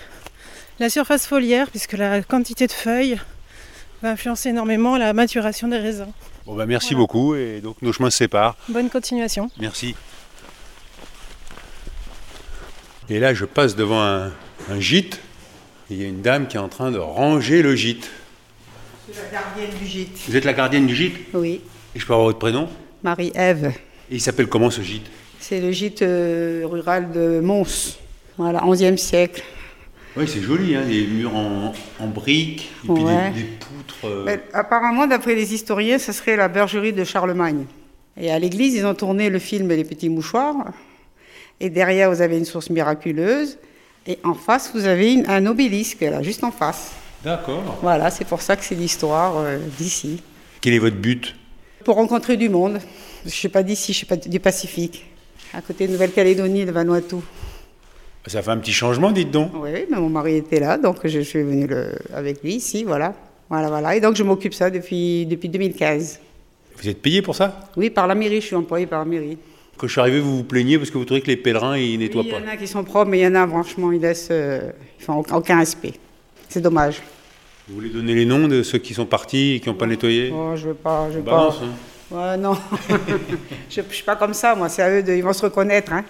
la 0.79 0.89
surface 0.89 1.27
foliaire, 1.27 1.69
puisque 1.71 1.95
la 1.95 2.23
quantité 2.23 2.67
de 2.69 2.73
feuilles 2.73 3.19
va 4.03 4.11
influencer 4.11 4.51
énormément 4.51 4.97
la 4.97 5.13
maturation 5.13 5.67
des 5.67 5.79
raisins. 5.79 6.13
Bon 6.47 6.55
bah 6.55 6.67
merci 6.67 6.89
Voilà. 6.93 6.99
beaucoup 7.07 7.35
et 7.35 7.61
donc 7.63 7.81
nos 7.81 7.91
chemins 7.93 8.11
se 8.11 8.19
séparent. 8.19 8.55
Bonne 8.69 8.91
continuation. 8.91 9.51
Merci. 9.59 9.95
Et 13.09 13.19
là, 13.19 13.33
je 13.35 13.47
passe 13.47 13.75
devant 13.77 14.01
un, 14.03 14.31
un 14.71 14.79
gîte. 14.79 15.21
Il 15.91 16.01
y 16.01 16.05
a 16.05 16.09
une 16.09 16.21
dame 16.23 16.47
qui 16.47 16.57
est 16.57 16.61
en 16.61 16.69
train 16.69 16.91
de 16.91 16.99
ranger 16.99 17.63
le 17.63 17.75
gîte. 17.75 18.11
C'est 19.11 19.23
la 19.23 19.29
gardienne 19.41 19.71
du 19.79 19.87
gîte. 19.87 20.19
Vous 20.29 20.37
êtes 20.37 20.45
la 20.45 20.53
gardienne 20.53 20.87
du 20.87 20.95
gîte? 20.95 21.17
Oui, 21.33 21.61
Et 21.95 21.99
je 21.99 22.07
peux 22.07 22.13
avoir 22.13 22.27
votre 22.27 22.39
prénom? 22.39 22.69
Marie-Ève. 23.05 23.73
Et 24.11 24.17
il 24.17 24.21
s'appelle 24.21 24.47
comment 24.49 24.71
ce 24.71 24.81
gîte? 24.83 25.07
C'est 25.39 25.61
le 25.61 25.71
gîte 25.71 26.03
euh, 26.03 26.63
rural 26.65 27.13
de 27.13 27.41
Mons. 27.41 27.99
Voilà, 28.39 28.61
11e 28.63 28.97
siècle. 28.97 29.43
Oui, 30.17 30.25
c'est 30.29 30.41
joli, 30.41 30.75
hein, 30.75 30.85
des 30.89 31.07
murs 31.07 31.35
en, 31.37 31.73
en 32.01 32.07
briques, 32.07 32.71
et 32.85 32.93
puis 32.93 33.03
Ouais. 33.05 33.31
des, 33.31 33.43
des 33.43 33.49
poutres. 33.49 33.97
euh, 34.05 34.23
Mais 34.25 34.41
apparemment, 34.53 35.07
d'après 35.07 35.35
les 35.35 35.53
historiens, 35.55 35.99
ce 35.99 36.13
serait 36.13 36.37
la 36.37 36.49
bergerie 36.49 36.93
de 36.93 37.05
Charlemagne. 37.05 37.65
Et 38.17 38.31
à 38.31 38.39
l'église, 38.39 38.75
ils 38.75 38.87
ont 38.87 38.95
tourné 38.95 39.29
le 39.29 39.39
film 39.41 39.69
Les 39.69 39.85
Petits 39.85 40.09
Mouchoirs. 40.09 40.73
Et 41.61 41.69
derrière, 41.69 42.11
vous 42.13 42.21
avez 42.23 42.39
une 42.39 42.45
source 42.45 42.71
miraculeuse. 42.71 43.59
Et 44.07 44.19
en 44.23 44.35
face, 44.35 44.71
vous 44.75 44.87
avez 44.87 45.13
une- 45.15 45.29
un 45.29 45.47
obélisque, 45.47 46.01
là, 46.03 46.23
juste 46.23 46.45
en 46.45 46.53
face. 46.53 46.93
D'accord. 47.25 47.79
Voilà, 47.83 48.11
c'est 48.11 48.27
pour 48.27 48.41
ça 48.43 48.55
que 48.57 48.65
c'est 48.65 48.75
l'histoire 48.77 49.35
euh, 49.39 49.59
d'ici. 49.79 50.23
Quel 50.61 50.75
est 50.75 50.79
votre 50.79 50.97
but? 50.97 51.35
Pour 51.85 51.97
rencontrer 51.97 52.37
du 52.37 52.49
monde. 52.49 52.79
Je 53.23 53.29
ne 53.29 53.31
suis 53.31 53.49
pas 53.49 53.63
d'ici, 53.63 53.93
je 53.93 53.99
suis 53.99 54.07
pas 54.07 54.17
du 54.17 54.41
Pacifique. 54.41 55.05
À 55.53 55.61
côté 55.61 55.87
de 55.87 55.93
Nouvelle-Calédonie, 55.93 56.65
de 56.65 56.73
Vanuatu. 56.73 57.17
Ça 58.27 58.41
fait 58.43 58.51
un 58.51 58.57
petit 58.59 58.73
changement, 58.73 59.13
dites 59.13 59.31
donc. 59.31 59.51
Oui, 59.55 59.71
mais 59.91 59.99
mon 59.99 60.09
mari 60.09 60.37
était 60.37 60.61
là, 60.61 60.79
donc 60.79 61.07
je 61.07 61.21
suis 61.21 61.43
venue 61.43 61.67
le- 61.67 61.93
avec 62.15 62.43
lui 62.43 62.55
ici, 62.55 62.83
voilà. 62.85 63.15
Voilà, 63.51 63.69
voilà. 63.69 63.95
Et 63.97 64.01
donc 64.01 64.17
je 64.17 64.23
m'occupe 64.23 64.55
ça 64.55 64.71
depuis, 64.71 65.27
depuis 65.27 65.49
2015. 65.51 66.21
Vous 66.79 66.89
êtes 66.89 67.01
payé 67.03 67.21
pour 67.23 67.37
ça? 67.37 67.71
Oui, 67.77 67.91
par 67.91 68.07
la 68.07 68.15
mairie, 68.15 68.41
je 68.41 68.47
suis 68.47 68.57
employée 68.57 68.87
par 68.87 69.01
la 69.01 69.05
mairie. 69.05 69.37
Quand 69.77 69.87
je 69.87 69.93
suis 69.93 70.01
arrivé, 70.01 70.21
vous 70.21 70.39
vous 70.39 70.45
plaignez 70.45 70.79
parce 70.79 70.91
que 70.91 70.97
vous 70.97 71.05
trouvez 71.05 71.21
que 71.21 71.27
les 71.27 71.37
pèlerins, 71.37 71.77
ils 71.77 71.99
nettoient 71.99 72.23
Oui, 72.23 72.29
il 72.33 72.37
y 72.39 72.41
pas. 72.41 72.49
en 72.51 72.53
a 72.55 72.57
qui 72.57 72.67
sont 72.67 72.83
propres, 72.83 73.11
mais 73.11 73.19
il 73.19 73.23
y 73.23 73.27
en 73.27 73.35
a, 73.35 73.47
franchement, 73.47 73.93
ils 73.93 74.01
laissent. 74.01 74.29
euh, 74.31 74.71
ils 74.99 75.05
font 75.05 75.15
aucun- 75.19 75.37
aucun 75.37 75.59
respect. 75.59 75.93
C'est 76.49 76.61
dommage. 76.63 77.03
Vous 77.69 77.75
voulez 77.77 77.89
donner 77.91 78.15
les 78.15 78.27
noms 78.27 78.47
de 78.47 78.63
ceux 78.63 78.79
qui 78.79 78.93
sont 78.95 79.07
partis 79.07 79.53
et 79.55 79.61
qui 79.61 79.69
n'ont 79.69 79.75
pas 79.75 79.87
nettoyé? 79.87 80.31
Oh, 80.35 80.53
je 80.55 80.69
veux 80.69 80.75
pas, 80.75 81.09
je 81.11 81.19
veux 81.19 81.25
pas. 81.25 81.31
Balance, 81.31 81.61
hein. 81.63 81.69
Ouais, 82.15 82.37
non. 82.37 82.55
je, 83.71 83.81
je 83.89 83.95
suis 83.95 84.05
pas 84.05 84.17
comme 84.17 84.35
ça, 84.35 84.55
moi. 84.55 84.69
C'est 84.69 84.83
à 84.83 84.91
eux 84.91 85.03
de. 85.03 85.15
Ils 85.15 85.23
vont 85.23 85.33
se 85.33 85.43
reconnaître, 85.43 85.93
hein. 85.93 86.05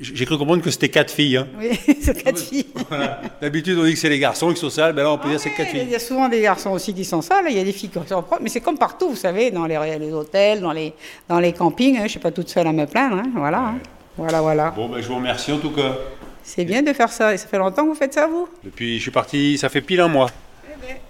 J'ai 0.00 0.24
cru 0.24 0.36
comprendre 0.36 0.62
que 0.62 0.70
c'était 0.70 0.88
quatre 0.88 1.12
filles. 1.12 1.36
hein. 1.36 1.46
Oui, 1.60 1.78
c'est 2.00 2.20
quatre 2.24 2.38
filles. 2.40 2.66
Voilà. 2.88 3.20
D'habitude, 3.40 3.78
on 3.78 3.84
dit 3.84 3.92
que 3.92 3.98
c'est 3.98 4.08
les 4.08 4.18
garçons 4.18 4.50
qui 4.52 4.58
sont 4.58 4.68
sales, 4.70 4.92
ben 4.94 5.02
là, 5.04 5.12
on 5.12 5.18
peut 5.18 5.28
dire 5.28 5.36
que 5.36 5.42
c'est 5.44 5.50
quatre 5.54 5.68
Il 5.74 5.80
filles. 5.80 5.90
y 5.90 5.94
a 5.94 5.98
souvent 6.00 6.28
des 6.28 6.40
garçons 6.40 6.70
aussi 6.70 6.92
qui 6.92 7.04
sont 7.04 7.22
sales, 7.22 7.44
il 7.50 7.56
y 7.56 7.60
a 7.60 7.64
des 7.64 7.72
filles 7.72 7.88
qui 7.90 7.98
sont 8.08 8.22
propres, 8.22 8.40
mais 8.42 8.48
c'est 8.48 8.60
comme 8.60 8.76
partout, 8.78 9.10
vous 9.10 9.16
savez, 9.16 9.50
dans 9.52 9.64
les, 9.66 9.78
les 10.00 10.12
hôtels, 10.12 10.60
dans 10.60 10.72
les, 10.72 10.92
dans 11.28 11.38
les 11.38 11.52
campings, 11.52 11.94
hein, 11.96 12.00
je 12.00 12.04
ne 12.04 12.08
suis 12.08 12.18
pas 12.18 12.32
toute 12.32 12.48
seule 12.48 12.66
à 12.66 12.72
me 12.72 12.84
plaindre, 12.86 13.16
hein, 13.18 13.30
voilà. 13.36 13.58
hein. 13.60 13.74
Voilà, 14.18 14.40
voilà. 14.42 14.70
Bon, 14.72 14.88
ben, 14.88 15.00
je 15.00 15.06
vous 15.08 15.14
remercie 15.14 15.52
en 15.52 15.58
tout 15.58 15.70
cas. 15.70 15.96
C'est 16.44 16.64
bien 16.64 16.82
de 16.82 16.92
faire 16.92 17.10
ça, 17.12 17.32
et 17.34 17.38
ça 17.38 17.46
fait 17.46 17.58
longtemps 17.58 17.82
que 17.84 17.88
vous 17.88 17.94
faites 17.94 18.14
ça, 18.14 18.26
vous? 18.26 18.48
Depuis, 18.64 18.96
je 18.96 19.02
suis 19.02 19.10
parti, 19.10 19.56
ça 19.58 19.68
fait 19.68 19.80
pile 19.80 20.00
un 20.00 20.08
mois, 20.08 20.30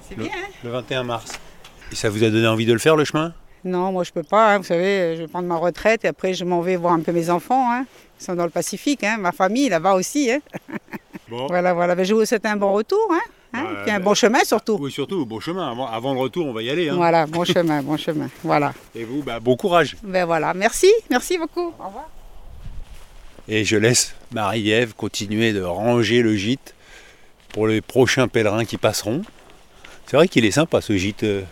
C'est 0.08 0.16
le, 0.16 0.24
bien, 0.24 0.32
hein 0.34 0.48
le 0.62 0.70
21 0.70 1.02
mars. 1.04 1.32
Et 1.90 1.94
ça 1.94 2.08
vous 2.10 2.22
a 2.24 2.28
donné 2.30 2.46
envie 2.46 2.66
de 2.66 2.72
le 2.72 2.78
faire, 2.78 2.96
le 2.96 3.04
chemin? 3.04 3.32
Non, 3.64 3.92
moi 3.92 4.02
je 4.04 4.10
peux 4.10 4.24
pas, 4.24 4.54
hein, 4.54 4.58
vous 4.58 4.64
savez, 4.64 5.14
je 5.16 5.22
vais 5.22 5.28
prendre 5.28 5.46
ma 5.46 5.56
retraite 5.56 6.04
et 6.04 6.08
après 6.08 6.34
je 6.34 6.44
m'en 6.44 6.60
vais 6.62 6.74
voir 6.76 6.92
un 6.94 7.00
peu 7.00 7.12
mes 7.12 7.30
enfants, 7.30 7.70
hein. 7.72 7.86
Ils 8.20 8.24
sont 8.24 8.34
dans 8.34 8.44
le 8.44 8.50
Pacifique, 8.50 9.04
hein, 9.04 9.16
ma 9.18 9.30
famille 9.32 9.68
là-bas 9.68 9.94
aussi. 9.94 10.30
Bon. 11.28 11.46
Voilà, 11.46 11.72
voilà, 11.72 11.94
Ben, 11.94 12.04
je 12.04 12.12
vous 12.14 12.24
souhaite 12.24 12.44
un 12.44 12.56
bon 12.56 12.72
retour, 12.72 13.00
hein, 13.10 13.20
Bah, 13.52 13.60
puis 13.84 13.90
un 13.92 13.98
bah, 14.00 14.04
bon 14.06 14.14
chemin 14.14 14.40
surtout. 14.44 14.76
Oui, 14.80 14.90
surtout, 14.92 15.24
bon 15.26 15.40
chemin. 15.40 15.70
Avant, 15.70 15.86
avant 15.86 16.12
le 16.12 16.20
retour, 16.20 16.46
on 16.46 16.52
va 16.52 16.62
y 16.62 16.70
aller. 16.70 16.88
hein. 16.88 16.94
Voilà, 16.96 17.26
bon 17.26 17.44
chemin, 17.44 17.82
bon 17.82 17.96
chemin, 17.96 18.28
voilà. 18.44 18.72
Et 18.94 19.04
vous, 19.04 19.22
bah, 19.22 19.38
bon 19.40 19.56
courage. 19.56 19.96
Ben 20.02 20.24
voilà, 20.24 20.52
merci, 20.54 20.92
merci 21.08 21.38
beaucoup, 21.38 21.72
au 21.78 21.86
revoir. 21.86 22.08
Et 23.48 23.64
je 23.64 23.76
laisse 23.76 24.14
Marie-Ève 24.32 24.94
continuer 24.94 25.52
de 25.52 25.62
ranger 25.62 26.22
le 26.22 26.36
gîte 26.36 26.74
pour 27.48 27.66
les 27.66 27.80
prochains 27.80 28.28
pèlerins 28.28 28.64
qui 28.64 28.76
passeront. 28.76 29.22
C'est 30.06 30.16
vrai 30.16 30.28
qu'il 30.28 30.44
est 30.44 30.52
sympa 30.52 30.80
ce 30.80 30.96
gîte, 30.96 31.24
euh, 31.24 31.42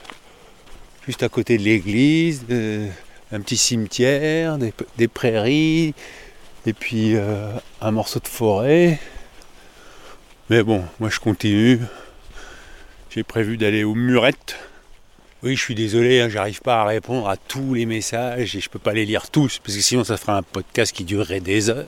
juste 1.06 1.22
à 1.22 1.28
côté 1.28 1.58
de 1.58 1.62
l'église, 1.62 2.44
euh, 2.50 2.88
un 3.32 3.40
petit 3.40 3.56
cimetière, 3.56 4.58
des, 4.58 5.08
prairies, 5.08 5.94
et 6.66 6.72
puis 6.72 7.16
euh, 7.16 7.52
un 7.80 7.90
morceau 7.90 8.20
de 8.20 8.28
forêt. 8.28 9.00
Mais 10.48 10.62
bon, 10.62 10.84
moi 11.00 11.10
je 11.10 11.18
continue. 11.18 11.80
J'ai 13.10 13.24
prévu 13.24 13.56
d'aller 13.56 13.82
aux 13.82 13.94
murettes. 13.94 14.56
Oui, 15.42 15.56
je 15.56 15.62
suis 15.62 15.74
désolé, 15.74 16.20
hein, 16.20 16.28
j'arrive 16.28 16.60
pas 16.60 16.82
à 16.82 16.84
répondre 16.84 17.26
à 17.26 17.38
tous 17.38 17.72
les 17.72 17.86
messages 17.86 18.54
et 18.54 18.60
je 18.60 18.68
peux 18.68 18.78
pas 18.78 18.92
les 18.92 19.06
lire 19.06 19.30
tous 19.30 19.58
parce 19.58 19.74
que 19.74 19.80
sinon 19.80 20.04
ça 20.04 20.18
ferait 20.18 20.32
un 20.32 20.42
podcast 20.42 20.94
qui 20.94 21.04
durerait 21.04 21.40
des 21.40 21.70
heures. 21.70 21.86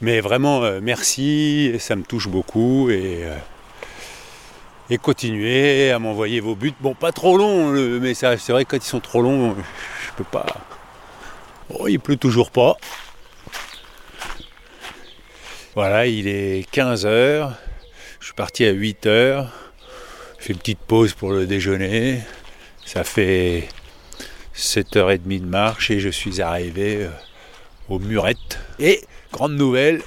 Mais 0.00 0.20
vraiment, 0.20 0.64
euh, 0.64 0.80
merci, 0.82 1.74
ça 1.78 1.96
me 1.96 2.02
touche 2.02 2.28
beaucoup 2.28 2.88
et, 2.88 3.24
euh, 3.24 3.36
et 4.88 4.96
continuez 4.96 5.90
à 5.90 5.98
m'envoyer 5.98 6.40
vos 6.40 6.54
buts. 6.54 6.72
Bon, 6.80 6.94
pas 6.94 7.12
trop 7.12 7.36
long 7.36 7.72
le 7.72 8.00
message, 8.00 8.38
c'est 8.38 8.52
vrai 8.52 8.64
que 8.64 8.70
quand 8.70 8.82
ils 8.82 8.88
sont 8.88 9.00
trop 9.00 9.20
longs, 9.20 9.54
je 10.06 10.12
peux 10.16 10.24
pas. 10.24 10.46
Oh, 11.68 11.88
il 11.88 12.00
pleut 12.00 12.16
toujours 12.16 12.50
pas. 12.50 12.78
Voilà, 15.74 16.06
il 16.06 16.26
est 16.26 16.66
15h, 16.72 17.52
je 18.18 18.24
suis 18.24 18.34
parti 18.34 18.64
à 18.64 18.72
8h, 18.72 19.46
je 20.38 20.44
fais 20.44 20.54
une 20.54 20.58
petite 20.58 20.78
pause 20.78 21.12
pour 21.12 21.32
le 21.32 21.44
déjeuner. 21.44 22.20
Ça 22.86 23.02
fait 23.02 23.68
7h30 24.56 25.40
de 25.40 25.44
marche 25.44 25.90
et 25.90 25.98
je 25.98 26.08
suis 26.08 26.40
arrivé 26.40 27.02
euh, 27.02 27.08
aux 27.88 27.98
Murettes. 27.98 28.60
Et, 28.78 29.00
grande 29.32 29.56
nouvelle, 29.56 30.02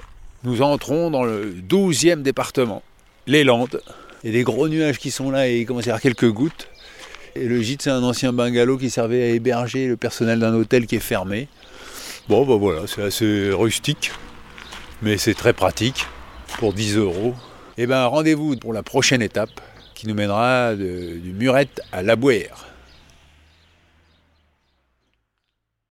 nous 0.45 0.61
entrons 0.61 1.11
dans 1.11 1.25
le 1.25 1.53
12e 1.53 2.21
département, 2.21 2.81
les 3.27 3.43
Landes. 3.43 3.81
Il 4.23 4.29
y 4.29 4.33
a 4.33 4.37
des 4.37 4.43
gros 4.43 4.69
nuages 4.69 4.97
qui 4.97 5.11
sont 5.11 5.29
là 5.29 5.49
et 5.49 5.59
il 5.59 5.65
commence 5.65 5.83
à 5.83 5.87
y 5.87 5.89
avoir 5.89 6.01
quelques 6.01 6.31
gouttes. 6.31 6.69
Et 7.35 7.45
le 7.45 7.61
gîte, 7.61 7.81
c'est 7.81 7.89
un 7.89 8.01
ancien 8.01 8.31
bungalow 8.31 8.77
qui 8.77 8.89
servait 8.89 9.23
à 9.23 9.27
héberger 9.27 9.87
le 9.87 9.97
personnel 9.97 10.39
d'un 10.39 10.53
hôtel 10.53 10.87
qui 10.87 10.95
est 10.95 10.99
fermé. 10.99 11.49
Bon, 12.29 12.45
ben 12.45 12.55
voilà, 12.55 12.87
c'est 12.87 13.03
assez 13.03 13.49
rustique, 13.51 14.11
mais 15.01 15.17
c'est 15.17 15.33
très 15.33 15.51
pratique 15.51 16.05
pour 16.57 16.71
10 16.71 16.95
euros. 16.95 17.35
Et 17.77 17.87
ben 17.87 18.05
rendez-vous 18.05 18.55
pour 18.55 18.71
la 18.71 18.83
prochaine 18.83 19.21
étape 19.21 19.61
qui 19.99 20.07
nous 20.07 20.15
mènera 20.15 20.75
du 20.75 21.33
Murette 21.37 21.81
à 21.91 22.01
la 22.01 22.15
Bouère. 22.15 22.65